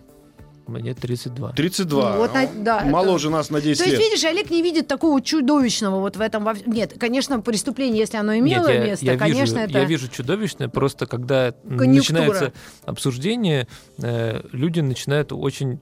Мне 0.67 0.93
32. 0.93 1.53
32. 1.53 2.11
Ну, 2.11 2.17
вот 2.17 2.33
на- 2.33 2.47
да, 2.47 2.81
Моложе 2.83 3.29
нас 3.29 3.49
на 3.49 3.61
10 3.61 3.77
То 3.77 3.85
есть, 3.89 3.97
лет. 3.97 4.05
видишь, 4.11 4.25
Олег 4.25 4.49
не 4.49 4.61
видит 4.61 4.85
такого 4.85 5.21
чудовищного 5.21 6.01
вот 6.01 6.17
в 6.17 6.21
этом. 6.21 6.43
во 6.43 6.55
Нет, 6.65 6.95
конечно, 6.99 7.39
преступление, 7.39 7.99
если 7.99 8.17
оно 8.17 8.33
Нет, 8.35 8.43
имело 8.43 8.67
я, 8.67 8.83
место, 8.85 9.05
я 9.05 9.17
конечно, 9.17 9.59
вижу, 9.59 9.69
это... 9.69 9.79
я 9.79 9.85
вижу 9.85 10.09
чудовищное, 10.09 10.67
просто 10.67 11.05
когда 11.05 11.53
Конъюнктура. 11.63 11.87
начинается 11.87 12.53
обсуждение, 12.83 13.69
э, 14.01 14.41
люди 14.51 14.81
начинают 14.81 15.31
очень 15.31 15.79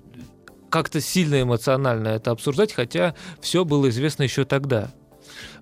как-то 0.69 1.01
сильно 1.01 1.41
эмоционально 1.41 2.09
это 2.09 2.29
обсуждать, 2.29 2.71
хотя 2.71 3.15
все 3.41 3.65
было 3.65 3.89
известно 3.89 4.21
еще 4.21 4.45
тогда. 4.45 4.91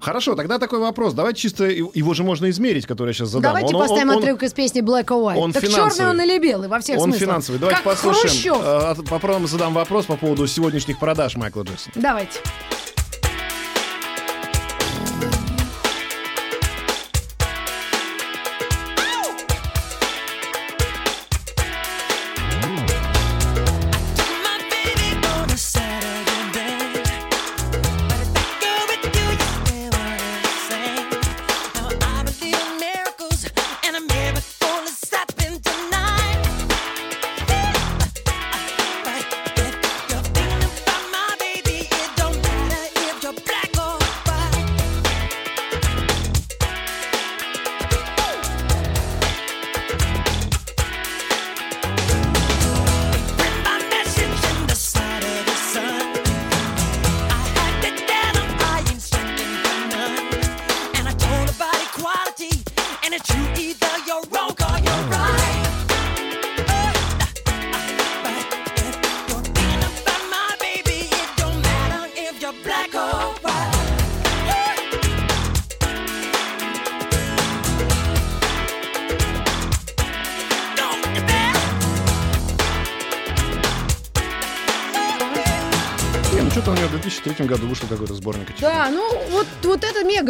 Хорошо, 0.04 0.36
тогда 0.36 0.60
такой 0.60 0.80
вопрос. 0.80 1.14
Давайте 1.14 1.40
чисто 1.40 1.64
его 1.64 2.14
же 2.14 2.24
можно 2.24 2.50
измерить, 2.50 2.86
который 2.86 3.10
я 3.10 3.14
сейчас 3.14 3.30
задам. 3.30 3.44
Давайте 3.54 3.70
Он- 3.70 3.76
он- 3.82 3.88
поставим 3.88 4.10
он- 4.10 4.18
отрывок 4.18 4.44
из 4.44 4.54
песни 4.54 4.82
Black 4.82 5.06
or 5.06 5.24
White. 5.34 5.38
он 5.38 5.52
так 5.54 5.64
финансовый. 5.64 5.98
черный 5.98 6.10
он 6.10 6.22
или 6.30 6.40
белый 6.40 6.68
во 6.68 6.80
всех 6.80 6.98
Он 6.98 7.06
смыслах. 7.06 7.22
финансовый. 7.22 7.58
Давайте 7.58 7.82
как 7.82 7.94
послушаем. 7.96 8.56
Хрущев. 8.56 8.58
э, 9.00 9.10
Попробуем 9.10 9.48
задам 9.48 9.74
вопрос 9.74 10.06
по 10.06 10.18
поводу 10.18 10.46
сегодняшних 10.46 11.00
продаж 11.00 11.36
Майкла 11.38 11.64
Джексона. 11.64 11.94
Давайте. 11.96 12.40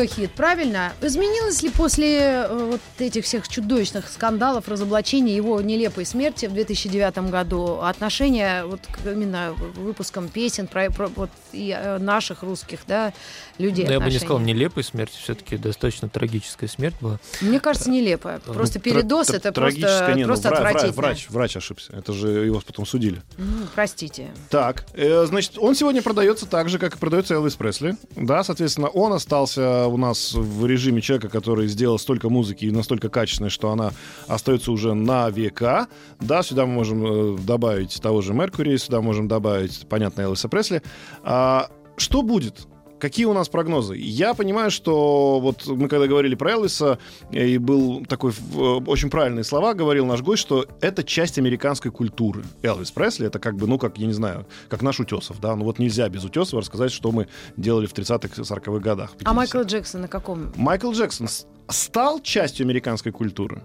Мега-хит, 0.04 0.32
правильно? 0.32 0.94
Изменилось 1.02 1.62
ли 1.62 1.70
после 1.70 2.20
э, 2.20 2.48
вот 2.72 2.82
этих 3.08 3.26
всех 3.26 3.48
чудовищных 3.48 4.10
скандалов, 4.10 4.68
разоблачений 4.68 5.36
его 5.36 5.62
нелепой 5.62 6.06
смерти 6.06 6.46
в 6.48 6.54
2009 6.54 7.30
году 7.30 7.80
отношение 7.82 8.66
вот 8.66 8.82
к 8.82 9.06
именно 9.08 9.54
выпускам 9.76 10.28
песен 10.30 10.68
про, 10.68 10.90
про- 10.90 11.08
вот 11.08 11.30
и 11.52 11.76
э, 11.78 11.98
наших 11.98 12.44
русских, 12.44 12.80
да, 12.88 13.14
людей? 13.58 13.86
Да, 13.86 13.94
я 13.94 14.00
бы 14.00 14.06
не 14.06 14.10
отношения? 14.16 14.20
сказал 14.26 14.40
нелепой 14.40 14.84
смерти, 14.84 15.18
все-таки 15.22 15.58
достаточно 15.58 16.10
трагическая 16.10 16.68
смерть 16.70 16.96
была. 17.02 17.20
Мне 17.42 17.60
кажется, 17.60 17.90
нелепая. 17.90 18.42
Ну, 18.46 18.54
Просто 18.54 18.80
Тра- 18.80 18.92
передоз 18.92 19.28
тра- 19.28 19.36
это 19.38 19.52
просто, 19.52 20.14
не, 20.16 20.22
ну, 20.22 20.28
просто 20.28 20.50
вра- 20.50 20.54
отвратительно. 20.54 20.94
Врач, 20.94 21.28
врач 21.30 21.58
ошибся. 21.58 21.94
Это 21.94 22.14
же 22.14 22.28
его 22.46 22.62
потом 22.66 22.86
судили. 22.86 23.22
Ну, 23.38 23.66
простите. 23.76 24.32
Так, 24.50 24.86
э, 24.94 25.26
значит, 25.26 25.58
он 25.58 25.76
сегодня 25.76 26.02
продается 26.02 26.46
так 26.46 26.70
же, 26.70 26.80
как 26.80 26.96
и 26.96 26.98
продается 27.00 27.34
Элвис 27.36 27.56
Пресли. 27.56 27.96
Да, 28.16 28.44
соответственно, 28.44 28.88
он 28.88 29.14
остался 29.14 29.88
у 29.88 29.98
нас 29.98 30.34
в 30.34 30.66
режиме 30.66 31.02
человека, 31.02 31.30
который 31.30 31.68
сделал 31.68 31.98
столько 32.00 32.30
музыки 32.30 32.66
и 32.66 32.72
настолько 32.72 32.93
качественной, 33.00 33.50
что 33.50 33.72
она 33.72 33.92
остается 34.28 34.72
уже 34.72 34.94
на 34.94 35.30
века. 35.30 35.88
Да, 36.20 36.44
сюда 36.44 36.66
мы 36.66 36.74
можем 36.74 37.36
э, 37.36 37.38
добавить 37.40 38.02
того 38.02 38.22
же 38.22 38.34
Меркури, 38.34 38.78
сюда 38.78 39.02
можем 39.02 39.28
добавить, 39.28 39.86
понятно, 39.90 40.22
Элвиса 40.22 40.50
Пресли. 40.50 40.82
А, 41.24 41.70
что 41.98 42.22
будет? 42.22 42.68
Какие 43.04 43.26
у 43.26 43.34
нас 43.34 43.50
прогнозы? 43.50 43.98
Я 43.98 44.34
понимаю, 44.34 44.72
что 44.72 45.42
вот 45.42 45.68
мы 45.68 45.90
когда 45.90 46.08
говорили 46.08 46.36
про 46.36 46.52
Элвиса, 46.52 47.00
э, 47.34 47.48
и 47.48 47.58
был 47.58 48.06
такой 48.06 48.32
э, 48.32 48.56
очень 48.56 49.10
правильные 49.10 49.44
слова, 49.44 49.74
говорил 49.74 50.06
наш 50.06 50.22
гость, 50.22 50.42
что 50.42 50.66
это 50.80 51.04
часть 51.04 51.38
американской 51.38 51.92
культуры. 51.92 52.46
Элвис 52.62 52.92
Пресли 52.92 53.28
это 53.28 53.40
как 53.40 53.58
бы, 53.58 53.68
ну, 53.68 53.78
как, 53.78 53.98
я 53.98 54.08
не 54.08 54.14
знаю, 54.14 54.48
как 54.70 54.82
наш 54.82 55.02
Утесов, 55.02 55.42
да, 55.42 55.54
ну 55.58 55.66
вот 55.66 55.80
нельзя 55.80 56.08
без 56.08 56.24
Утесова 56.24 56.62
рассказать, 56.62 56.94
что 56.94 57.12
мы 57.12 57.28
делали 57.58 57.88
в 57.88 57.94
30-х, 57.94 58.42
40-х 58.42 58.80
годах. 58.80 59.12
А 59.26 59.32
50-х. 59.32 59.34
Майкл 59.34 59.62
Джексон 59.64 60.02
на 60.02 60.08
каком? 60.08 60.54
Майкл 60.56 60.92
Джексон 60.94 61.28
стал 61.70 62.20
частью 62.22 62.66
американской 62.66 63.12
культуры? 63.12 63.64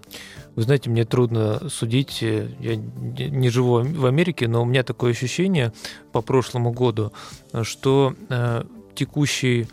Вы 0.54 0.62
знаете, 0.62 0.90
мне 0.90 1.04
трудно 1.04 1.68
судить, 1.68 2.22
э, 2.22 2.48
я 2.60 2.76
не 2.76 3.48
живу 3.50 3.80
в 3.80 4.06
Америке, 4.06 4.48
но 4.48 4.62
у 4.62 4.64
меня 4.64 4.82
такое 4.82 5.12
ощущение 5.12 5.72
по 6.12 6.20
прошлому 6.20 6.72
году, 6.72 7.12
э, 7.52 7.62
что 7.64 8.14
э, 8.28 8.64
текущий 8.94 9.68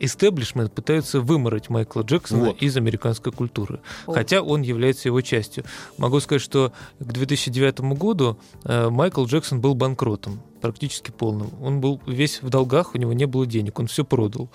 истеблишмент 0.00 0.72
пытается 0.72 1.20
вымороть 1.20 1.70
Майкла 1.70 2.02
Джексона 2.02 2.46
Вот. 2.46 2.62
из 2.62 2.76
американской 2.76 3.32
культуры, 3.32 3.80
О. 4.06 4.12
хотя 4.12 4.42
он 4.42 4.62
является 4.62 5.08
его 5.08 5.20
частью. 5.20 5.64
Могу 5.98 6.20
сказать, 6.20 6.42
что 6.42 6.72
к 6.98 7.04
2009 7.04 7.80
году 7.96 8.38
э, 8.64 8.88
Майкл 8.90 9.24
Джексон 9.24 9.60
был 9.60 9.74
банкротом, 9.74 10.42
практически 10.60 11.10
полным. 11.10 11.50
Он 11.62 11.80
был 11.80 12.00
весь 12.06 12.42
в 12.42 12.48
долгах, 12.50 12.94
у 12.94 12.98
него 12.98 13.12
не 13.12 13.26
было 13.26 13.46
денег, 13.46 13.78
он 13.78 13.86
все 13.86 14.04
продал. 14.04 14.50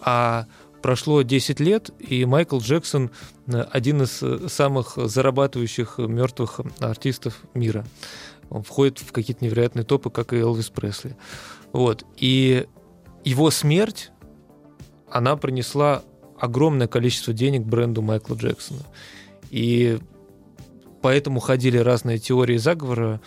А 0.00 0.46
прошло 0.82 1.22
10 1.22 1.60
лет, 1.60 1.90
и 1.98 2.24
Майкл 2.24 2.58
Джексон 2.58 3.10
э, 3.46 3.60
один 3.70 4.02
из 4.02 4.22
э, 4.22 4.48
самых 4.48 4.94
зарабатывающих 4.96 5.98
мертвых 5.98 6.60
артистов 6.80 7.42
мира. 7.54 7.84
Он 8.50 8.62
входит 8.62 8.98
в 8.98 9.12
какие-то 9.12 9.44
невероятные 9.44 9.84
топы, 9.84 10.10
как 10.10 10.32
и 10.32 10.36
Элвис 10.36 10.70
Пресли. 10.70 11.16
Вот. 11.72 12.04
И 12.16 12.66
его 13.24 13.50
смерть, 13.50 14.10
она 15.10 15.36
принесла 15.36 16.02
огромное 16.38 16.86
количество 16.86 17.32
денег 17.32 17.62
бренду 17.62 18.02
Майкла 18.02 18.34
Джексона. 18.34 18.82
И 19.50 19.98
поэтому 21.02 21.40
ходили 21.40 21.78
разные 21.78 22.18
теории 22.18 22.56
заговора, 22.56 23.20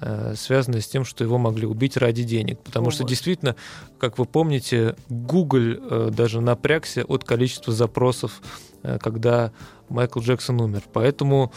э, 0.00 0.34
связанные 0.36 0.82
с 0.82 0.88
тем, 0.88 1.04
что 1.04 1.24
его 1.24 1.38
могли 1.38 1.66
убить 1.66 1.96
ради 1.96 2.22
денег. 2.22 2.58
Потому 2.60 2.90
что 2.90 3.02
Вот. 3.02 3.08
действительно, 3.10 3.56
как 3.98 4.18
вы 4.18 4.24
помните, 4.24 4.96
Google 5.08 5.76
э, 5.78 6.10
даже 6.12 6.40
напрягся 6.40 7.04
от 7.04 7.24
количества 7.24 7.72
запросов, 7.72 8.40
э, 8.82 8.98
когда 8.98 9.52
Майкл 9.88 10.20
Джексон 10.20 10.60
умер. 10.60 10.82
Поэтому 10.92 11.52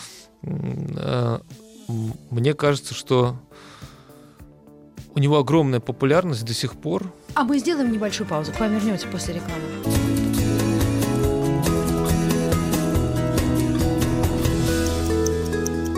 мне 2.29 2.53
кажется, 2.53 2.93
что 2.93 3.35
у 5.15 5.19
него 5.19 5.37
огромная 5.39 5.79
популярность 5.79 6.45
до 6.45 6.53
сих 6.53 6.73
пор. 6.73 7.11
А 7.33 7.43
мы 7.43 7.59
сделаем 7.59 7.91
небольшую 7.91 8.27
паузу. 8.27 8.51
К 8.51 8.59
вам 8.59 8.73
вернемся 8.73 9.07
после 9.07 9.35
рекламы. 9.35 9.63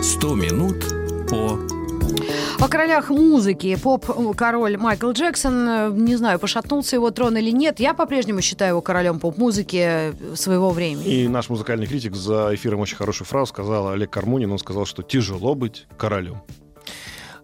«100 0.00 0.34
минут 0.36 1.28
по...» 1.28 1.71
О 2.62 2.68
королях 2.68 3.10
музыки. 3.10 3.74
Поп-король 3.74 4.76
Майкл 4.76 5.10
Джексон, 5.10 5.68
э, 5.68 5.90
не 5.90 6.14
знаю, 6.14 6.38
пошатнулся 6.38 6.94
его 6.94 7.10
трон 7.10 7.36
или 7.36 7.50
нет. 7.50 7.80
Я 7.80 7.92
по-прежнему 7.92 8.40
считаю 8.40 8.74
его 8.74 8.80
королем 8.80 9.18
поп-музыки 9.18 10.14
своего 10.36 10.70
времени. 10.70 11.08
И 11.08 11.26
наш 11.28 11.48
музыкальный 11.48 11.88
критик 11.88 12.14
за 12.14 12.54
эфиром 12.54 12.78
очень 12.78 12.94
хорошую 12.96 13.26
фразу 13.26 13.46
сказал, 13.46 13.88
Олег 13.88 14.10
Кармунин, 14.10 14.52
он 14.52 14.60
сказал, 14.60 14.86
что 14.86 15.02
тяжело 15.02 15.56
быть 15.56 15.88
королем. 15.96 16.40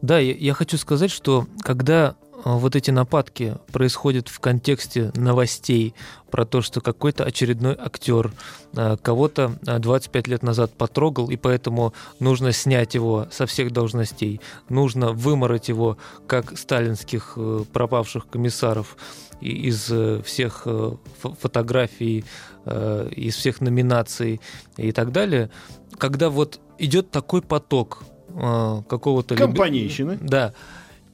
Да, 0.02 0.20
я, 0.20 0.34
я 0.34 0.54
хочу 0.54 0.76
сказать, 0.76 1.10
что 1.10 1.48
когда 1.62 2.14
вот 2.44 2.76
эти 2.76 2.90
нападки 2.90 3.56
происходят 3.72 4.28
в 4.28 4.40
контексте 4.40 5.12
новостей 5.14 5.94
про 6.30 6.44
то, 6.44 6.62
что 6.62 6.80
какой-то 6.80 7.24
очередной 7.24 7.74
актер 7.78 8.32
а, 8.76 8.96
кого-то 8.96 9.58
а, 9.66 9.78
25 9.78 10.28
лет 10.28 10.42
назад 10.42 10.72
потрогал, 10.72 11.30
и 11.30 11.36
поэтому 11.36 11.94
нужно 12.20 12.52
снять 12.52 12.94
его 12.94 13.26
со 13.30 13.46
всех 13.46 13.72
должностей, 13.72 14.40
нужно 14.68 15.12
вымороть 15.12 15.68
его, 15.68 15.98
как 16.26 16.56
сталинских 16.58 17.34
э, 17.36 17.64
пропавших 17.72 18.28
комиссаров 18.28 18.96
из 19.40 19.90
э, 19.90 20.22
всех 20.22 20.62
э, 20.66 20.92
фо- 21.22 21.36
фотографий, 21.40 22.24
из 22.66 23.34
всех 23.36 23.62
номинаций 23.62 24.42
и 24.76 24.92
так 24.92 25.10
далее, 25.10 25.48
когда 25.96 26.28
вот 26.28 26.60
идет 26.76 27.10
такой 27.10 27.40
поток 27.40 28.02
какого-то... 28.26 29.36
Компанейщины. 29.36 30.18
Да. 30.20 30.52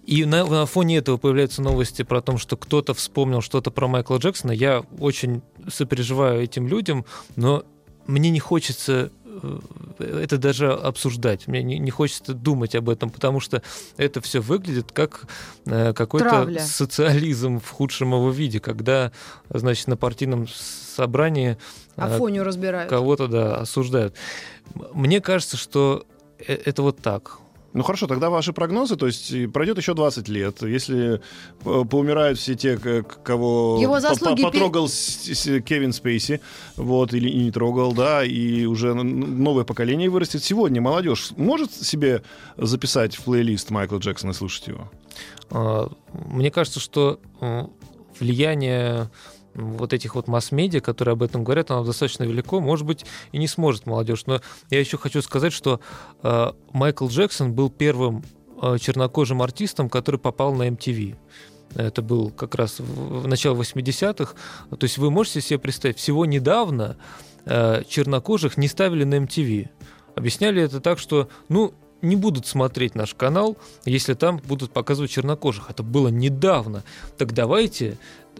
И 0.06 0.24
на, 0.24 0.44
на 0.44 0.66
фоне 0.66 0.98
этого 0.98 1.16
появляются 1.16 1.62
новости 1.62 2.02
про 2.02 2.20
то, 2.20 2.36
что 2.36 2.56
кто-то 2.56 2.94
вспомнил 2.94 3.40
что-то 3.40 3.70
про 3.70 3.88
Майкла 3.88 4.18
Джексона. 4.18 4.52
Я 4.52 4.84
очень 4.98 5.42
сопереживаю 5.68 6.42
этим 6.42 6.68
людям, 6.68 7.06
но 7.36 7.64
мне 8.06 8.30
не 8.30 8.40
хочется 8.40 9.10
э, 9.24 9.60
это 9.98 10.36
даже 10.36 10.72
обсуждать. 10.72 11.46
Мне 11.46 11.62
не, 11.62 11.78
не 11.78 11.90
хочется 11.90 12.34
думать 12.34 12.74
об 12.74 12.90
этом, 12.90 13.08
потому 13.08 13.40
что 13.40 13.62
это 13.96 14.20
все 14.20 14.40
выглядит 14.40 14.92
как 14.92 15.26
э, 15.64 15.94
какой-то 15.94 16.28
Травля. 16.28 16.60
социализм 16.60 17.60
в 17.60 17.70
худшем 17.70 18.12
его 18.12 18.30
виде, 18.30 18.60
когда, 18.60 19.10
значит, 19.48 19.88
на 19.88 19.96
партийном 19.96 20.46
собрании 20.48 21.56
э, 21.96 22.00
Афонию 22.02 22.44
разбирают. 22.44 22.90
кого-то 22.90 23.26
да, 23.26 23.56
осуждают. 23.56 24.14
Мне 24.92 25.22
кажется, 25.22 25.56
что 25.56 26.04
э- 26.38 26.60
это 26.64 26.82
вот 26.82 26.98
так. 26.98 27.38
Ну 27.74 27.82
хорошо, 27.82 28.06
тогда 28.06 28.30
ваши 28.30 28.52
прогнозы, 28.52 28.94
то 28.96 29.06
есть 29.06 29.34
пройдет 29.52 29.76
еще 29.78 29.94
20 29.94 30.28
лет, 30.28 30.62
если 30.62 31.20
э, 31.64 31.84
поумирают 31.84 32.38
все 32.38 32.54
те, 32.54 32.78
кого 32.78 33.78
Его 33.82 33.98
заслуги 33.98 34.42
по- 34.42 34.50
потрогал 34.52 34.88
с- 34.88 35.60
Кевин 35.62 35.92
Спейси, 35.92 36.40
вот, 36.76 37.12
или 37.12 37.28
и 37.28 37.38
не 37.44 37.50
трогал, 37.50 37.92
да, 37.92 38.24
и 38.24 38.64
уже 38.64 38.94
новое 38.94 39.64
поколение 39.64 40.08
вырастет. 40.08 40.44
Сегодня 40.44 40.80
молодежь 40.80 41.32
может 41.36 41.72
себе 41.72 42.22
записать 42.56 43.16
в 43.16 43.24
плейлист 43.24 43.70
Майкла 43.70 43.98
Джексона 43.98 44.30
и 44.30 44.34
слушать 44.34 44.68
его? 44.68 44.88
А, 45.50 45.90
Мне 46.12 46.52
кажется, 46.52 46.78
что 46.78 47.18
м, 47.40 47.72
влияние 48.20 49.10
вот 49.54 49.92
этих 49.92 50.14
вот 50.14 50.28
масс-медиа, 50.28 50.80
которые 50.80 51.12
об 51.12 51.22
этом 51.22 51.44
говорят, 51.44 51.70
оно 51.70 51.84
достаточно 51.84 52.24
велико, 52.24 52.60
может 52.60 52.86
быть, 52.86 53.04
и 53.32 53.38
не 53.38 53.46
сможет 53.46 53.86
молодежь. 53.86 54.26
Но 54.26 54.40
я 54.70 54.80
еще 54.80 54.98
хочу 54.98 55.22
сказать, 55.22 55.52
что 55.52 55.80
э, 56.22 56.52
Майкл 56.72 57.08
Джексон 57.08 57.52
был 57.52 57.70
первым 57.70 58.24
э, 58.60 58.78
чернокожим 58.78 59.42
артистом, 59.42 59.88
который 59.88 60.18
попал 60.18 60.54
на 60.54 60.68
MTV. 60.68 61.16
Это 61.74 62.02
был 62.02 62.30
как 62.30 62.54
раз 62.54 62.78
в, 62.78 63.22
в 63.22 63.26
начало 63.26 63.60
80-х. 63.60 64.34
То 64.70 64.84
есть 64.84 64.98
вы 64.98 65.10
можете 65.10 65.40
себе 65.40 65.58
представить, 65.58 65.98
всего 65.98 66.24
недавно 66.26 66.96
э, 67.44 67.82
чернокожих 67.88 68.56
не 68.56 68.68
ставили 68.68 69.04
на 69.04 69.16
MTV. 69.16 69.68
Объясняли 70.14 70.62
это 70.62 70.80
так, 70.80 70.98
что, 70.98 71.28
ну, 71.48 71.74
не 72.02 72.16
будут 72.16 72.46
смотреть 72.46 72.94
наш 72.94 73.14
канал, 73.14 73.56
если 73.84 74.14
там 74.14 74.40
будут 74.44 74.72
показывать 74.72 75.10
чернокожих. 75.10 75.70
Это 75.70 75.82
было 75.82 76.08
недавно. 76.08 76.84
Так 77.16 77.32
давайте 77.32 77.96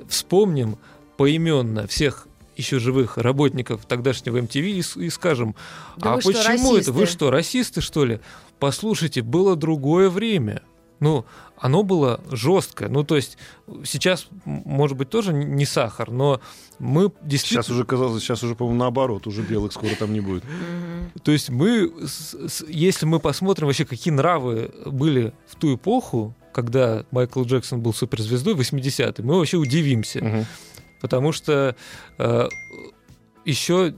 вспомним 0.09 0.77
поименно 1.17 1.87
всех 1.87 2.29
еще 2.57 2.79
живых 2.79 3.19
работников 3.19 3.85
тогдашнего 3.87 4.39
MTV 4.39 4.63
и, 4.63 5.07
и 5.07 5.11
скажем, 5.11 5.55
Да 5.97 6.13
а 6.13 6.17
вы 6.17 6.21
что, 6.23 6.33
почему 6.33 6.77
это? 6.77 6.93
Вы 6.93 7.01
расисты?» 7.01 7.17
что, 7.17 7.31
расисты, 7.31 7.81
что 7.81 8.05
ли? 8.05 8.21
Послушайте, 8.59 9.23
было 9.23 9.57
другое 9.57 10.09
время. 10.09 10.63
Ну, 11.01 11.25
оно 11.59 11.83
было 11.83 12.21
жесткое. 12.31 12.89
Ну, 12.89 13.05
то 13.05 13.17
есть 13.17 13.37
сейчас, 13.85 14.29
может 14.45 14.97
быть, 14.97 15.11
тоже 15.11 15.33
не 15.33 15.67
сахар, 15.67 16.11
но 16.11 16.41
мы 16.79 17.11
действительно... 17.23 17.63
Сейчас 17.63 17.71
уже, 17.71 17.85
казалось, 17.85 18.23
сейчас 18.23 18.43
уже, 18.43 18.55
по-моему, 18.55 18.79
наоборот, 18.79 19.27
уже 19.27 19.43
белых 19.43 19.73
скоро 19.73 19.95
там 19.97 20.13
не 20.13 20.21
будет. 20.21 20.45
То 21.23 21.33
есть 21.33 21.51
мы, 21.51 21.93
если 22.69 23.07
мы 23.07 23.19
посмотрим 23.19 23.67
вообще, 23.67 23.85
какие 23.85 24.15
нравы 24.15 24.73
были 24.87 25.33
в 25.49 25.57
ту 25.57 25.75
эпоху, 25.75 26.35
когда 26.53 27.05
Майкл 27.11 27.43
Джексон 27.43 27.81
был 27.81 27.93
суперзвездой 27.93 28.55
80-е, 28.55 29.25
мы 29.25 29.39
вообще 29.39 29.57
удивимся. 29.57 30.25
Мгм. 30.25 30.47
Потому 31.05 31.33
что 31.33 31.77
э, 32.17 32.49
еще 33.45 33.95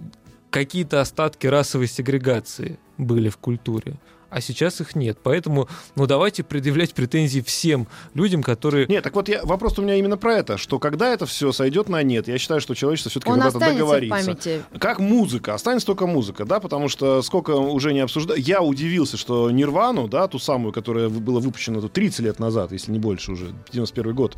какие-то 0.50 1.00
остатки 1.00 1.46
расовой 1.46 1.86
сегрегации 1.86 2.80
были 2.98 3.28
в 3.28 3.36
культуре. 3.36 3.94
А 4.28 4.40
сейчас 4.40 4.80
их 4.80 4.96
нет. 4.96 5.18
Поэтому, 5.22 5.68
ну, 5.94 6.06
давайте 6.08 6.42
предъявлять 6.42 6.94
претензии 6.94 7.38
всем 7.38 7.86
людям, 8.14 8.42
которые... 8.42 8.88
Нет, 8.88 9.04
так 9.04 9.14
вот 9.14 9.28
я, 9.28 9.44
вопрос 9.44 9.78
у 9.78 9.82
меня 9.82 9.94
именно 9.94 10.16
про 10.16 10.34
это, 10.34 10.58
что 10.58 10.80
когда 10.80 11.12
это 11.12 11.26
все 11.26 11.52
сойдет 11.52 11.88
на 11.88 12.02
нет, 12.02 12.26
я 12.26 12.38
считаю, 12.38 12.60
что 12.60 12.74
человечество 12.74 13.10
все-таки 13.10 13.30
Он 13.30 13.38
когда-то 13.38 13.58
останется 13.58 13.84
в 13.84 13.86
договорится. 13.86 14.26
памяти. 14.26 14.62
Как 14.80 14.98
музыка, 14.98 15.54
останется 15.54 15.86
только 15.86 16.08
музыка, 16.08 16.44
да, 16.44 16.58
потому 16.58 16.88
что 16.88 17.22
сколько 17.22 17.52
уже 17.52 17.92
не 17.92 18.00
обсуждаю. 18.00 18.40
Я 18.40 18.62
удивился, 18.62 19.16
что 19.16 19.48
Нирвану, 19.52 20.08
да, 20.08 20.26
ту 20.26 20.40
самую, 20.40 20.72
которая 20.72 21.08
была 21.08 21.38
выпущена 21.38 21.80
тут 21.80 21.92
30 21.92 22.18
лет 22.18 22.40
назад, 22.40 22.72
если 22.72 22.90
не 22.90 22.98
больше 22.98 23.30
уже, 23.30 23.54
91 23.70 24.12
год, 24.12 24.36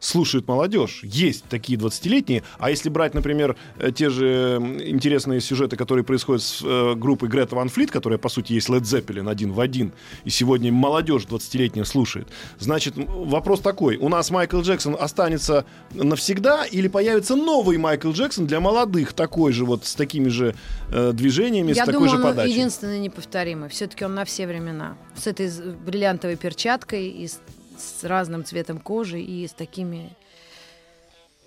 слушает 0.00 0.48
молодежь. 0.48 1.00
Есть 1.04 1.44
такие 1.48 1.78
20-летние. 1.78 2.42
А 2.58 2.70
если 2.70 2.88
брать, 2.88 3.14
например, 3.14 3.56
э, 3.78 3.92
те 3.92 4.10
же 4.10 4.58
интересные 4.84 5.40
сюжеты, 5.40 5.76
которые 5.76 6.04
происходят 6.04 6.42
с 6.42 6.62
э, 6.64 6.94
группой 6.96 7.28
Грета 7.28 7.54
Ван 7.54 7.68
Флит, 7.68 7.90
которая, 7.90 8.18
по 8.18 8.28
сути, 8.28 8.54
есть 8.54 8.68
Led 8.68 8.80
Zeppelin 8.82 9.30
один 9.30 9.52
в 9.52 9.60
один, 9.60 9.92
и 10.24 10.30
сегодня 10.30 10.72
молодежь 10.72 11.24
20-летняя 11.24 11.84
слушает, 11.84 12.28
значит, 12.58 12.94
вопрос 12.96 13.60
такой. 13.60 13.96
У 13.96 14.08
нас 14.08 14.30
Майкл 14.30 14.60
Джексон 14.60 14.96
останется 14.98 15.66
навсегда 15.92 16.64
или 16.64 16.88
появится 16.88 17.36
новый 17.36 17.76
Майкл 17.76 18.10
Джексон 18.10 18.46
для 18.46 18.60
молодых, 18.60 19.12
такой 19.12 19.52
же 19.52 19.64
вот, 19.66 19.84
с 19.84 19.94
такими 19.94 20.28
же 20.28 20.54
э, 20.88 21.12
движениями, 21.12 21.68
Я 21.72 21.84
с 21.84 21.86
такой 21.86 21.92
думаю, 21.92 22.16
же 22.16 22.22
подачей? 22.22 22.52
единственный 22.52 22.98
неповторимый. 23.00 23.68
Все-таки 23.68 24.04
он 24.04 24.14
на 24.14 24.24
все 24.24 24.46
времена. 24.46 24.96
С 25.14 25.26
этой 25.26 25.50
бриллиантовой 25.84 26.36
перчаткой 26.36 27.08
и 27.08 27.28
с, 27.28 27.40
с 27.80 28.04
разным 28.04 28.44
цветом 28.44 28.78
кожи 28.78 29.20
и 29.20 29.46
с 29.48 29.52
такими 29.52 30.10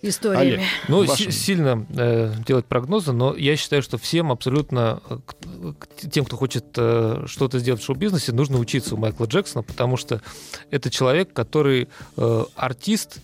историями. 0.01 0.55
Олег. 0.55 0.61
Ну, 0.89 1.05
Вашим. 1.05 1.31
си- 1.31 1.38
сильно 1.38 1.86
э, 1.95 2.34
делать 2.45 2.65
прогнозы, 2.65 3.13
но 3.13 3.36
я 3.38 3.55
считаю, 3.55 3.81
что 3.81 3.97
всем 3.97 4.31
абсолютно, 4.34 5.01
э, 5.09 5.17
к- 5.25 5.86
к 5.88 6.09
тем, 6.11 6.25
кто 6.25 6.36
хочет 6.36 6.65
э, 6.75 7.23
что-то 7.25 7.59
сделать 7.59 7.81
в 7.81 7.86
шоу-бизнесе, 7.86 8.34
нужно 8.34 8.57
учиться 8.57 8.95
у 8.95 8.97
Майкла 8.97 9.25
Джексона, 9.25 9.63
потому 9.63 9.95
что 9.95 10.21
это 10.71 10.89
человек, 10.89 11.31
который 11.31 11.88
э, 12.17 12.43
артист, 12.55 13.19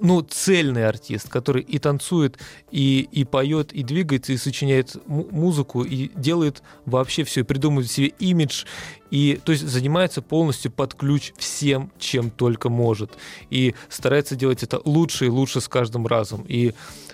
ну, 0.00 0.22
цельный 0.22 0.86
артист, 0.86 1.28
который 1.28 1.62
и 1.62 1.78
танцует, 1.78 2.38
и, 2.70 3.08
и 3.12 3.24
поет, 3.24 3.72
и 3.72 3.82
двигается, 3.82 4.32
и 4.32 4.36
сочиняет 4.36 4.96
му- 5.06 5.28
музыку, 5.30 5.82
и 5.84 6.10
делает 6.14 6.62
вообще 6.86 7.24
все, 7.24 7.40
и 7.40 7.44
придумывает 7.44 7.90
себе 7.90 8.08
имидж, 8.18 8.64
и, 9.10 9.40
то 9.44 9.52
есть, 9.52 9.66
занимается 9.66 10.22
полностью 10.22 10.70
под 10.70 10.94
ключ 10.94 11.32
всем, 11.36 11.92
чем 11.98 12.30
только 12.30 12.70
может. 12.70 13.12
И 13.50 13.74
старается 13.88 14.36
делать 14.36 14.62
это 14.62 14.80
лучше 14.84 15.26
и 15.26 15.28
лучше 15.28 15.60
с 15.60 15.68
каждым 15.68 16.06
разом. 16.06 16.44
И 16.48 16.72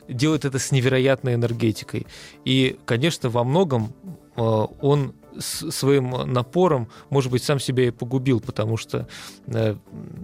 делает 0.09 0.45
это 0.45 0.59
с 0.59 0.71
невероятной 0.71 1.35
энергетикой. 1.35 2.07
И, 2.45 2.79
конечно, 2.85 3.31
во 3.31 3.45
многом 3.45 3.93
э, 4.37 4.41
он 4.41 5.15
своим 5.39 6.11
напором, 6.33 6.89
может 7.11 7.31
быть, 7.31 7.43
сам 7.43 7.61
себя 7.61 7.89
и 7.89 7.91
погубил, 7.91 8.41
потому 8.41 8.77
что 8.77 9.09
э, 9.47 9.77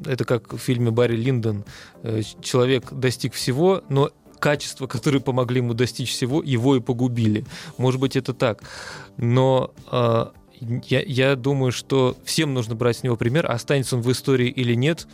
это 0.07 0.25
как 0.25 0.53
в 0.53 0.59
фильме 0.59 0.91
Барри 0.91 1.17
Линдон. 1.17 1.65
э, 2.03 2.23
Человек 2.41 2.93
достиг 2.93 3.35
всего, 3.35 3.83
но 3.89 4.11
качества, 4.39 4.87
которые 4.89 5.21
помогли 5.21 5.59
ему 5.59 5.73
достичь 5.73 6.11
всего, 6.11 6.43
его 6.43 6.77
и 6.77 6.81
погубили. 6.81 7.45
Может 7.79 8.01
быть, 8.01 8.17
это 8.17 8.35
так. 8.35 8.63
Но 9.17 9.73
э, 9.91 10.27
я, 10.61 11.03
я 11.03 11.37
думаю, 11.37 11.73
что 11.73 12.17
всем 12.25 12.53
нужно 12.55 12.75
брать 12.75 12.99
с 12.99 13.03
него 13.03 13.17
пример, 13.17 13.51
останется 13.51 13.97
он 13.97 14.03
в 14.03 14.11
истории 14.11 14.49
или 14.49 14.75
нет, 14.75 15.07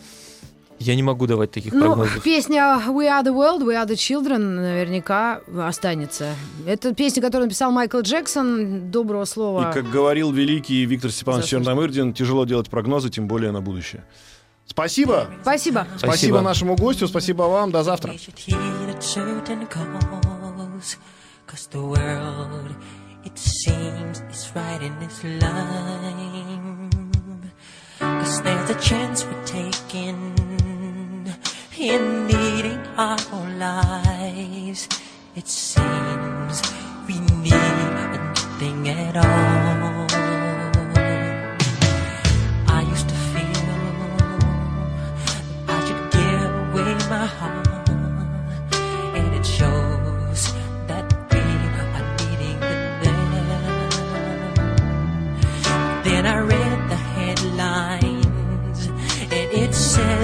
я 0.79 0.95
не 0.95 1.03
могу 1.03 1.27
давать 1.27 1.51
таких 1.51 1.73
Ну, 1.73 1.87
прогнозов. 1.87 2.23
песня 2.23 2.81
We 2.87 3.07
Are 3.09 3.25
the 3.25 3.33
World, 3.35 3.63
We 3.65 3.75
Are 3.75 3.87
the 3.87 3.95
Children 3.95 4.39
наверняка 4.39 5.41
останется. 5.57 6.35
Это 6.67 6.95
песня, 6.95 7.21
которую 7.23 7.47
написал 7.47 7.71
Майкл 7.73 8.01
Джексон. 8.01 8.91
Доброго 8.91 9.25
слова. 9.25 9.71
И, 9.71 9.75
как 9.75 9.91
говорил 9.91 10.31
великий 10.33 10.85
Виктор 10.85 11.11
Степанович. 11.11 11.47
Черномырдин, 11.47 12.13
тяжело 12.15 12.45
делать 12.45 12.69
прогнозы, 12.71 13.11
тем 13.11 13.27
более 13.27 13.51
на 13.51 13.61
будущее. 13.61 14.05
Спасибо. 14.67 15.29
Спасибо. 15.43 15.87
Спасибо, 15.97 15.99
Спасибо. 15.99 16.41
нашему 16.43 16.77
гостю, 16.77 17.09
спасибо 17.09 17.43
вам, 17.45 17.71
до 17.71 17.83
завтра. 17.83 18.15
Cause 28.01 28.43
there's 28.43 28.71
a 28.71 28.75
chance 28.81 29.25
we're 29.25 29.45
taking 29.45 30.35
in 31.81 32.27
needing 32.27 32.81
our 32.97 33.19
lives. 33.57 34.89
It 35.37 35.47
seems 35.47 36.63
we 37.07 37.21
need 37.21 37.53
nothing 37.53 38.89
at 38.89 39.17
all. 39.17 39.78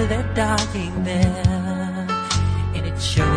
They're 0.08 0.34
dying 0.34 1.04
there, 1.04 2.06
and 2.74 2.86
it 2.86 3.00
shows. 3.00 3.33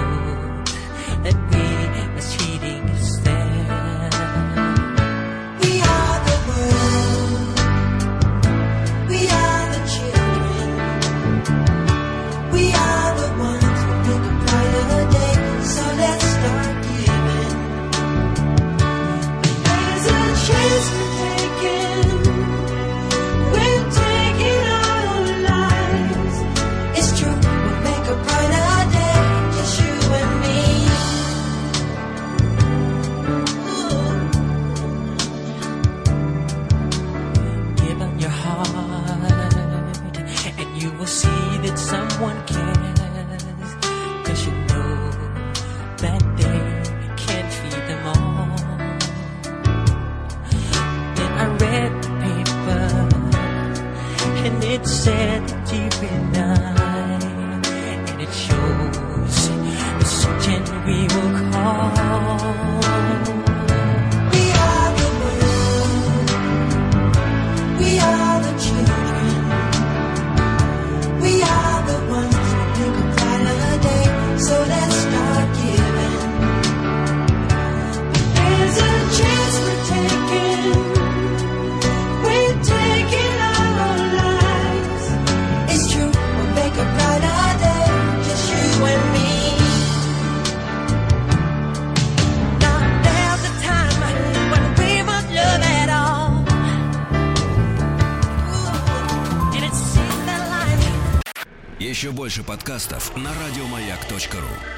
Больше 102.28 102.44
подкастов 102.44 103.16
на 103.16 103.34
радиомаяк.ру. 103.34 104.77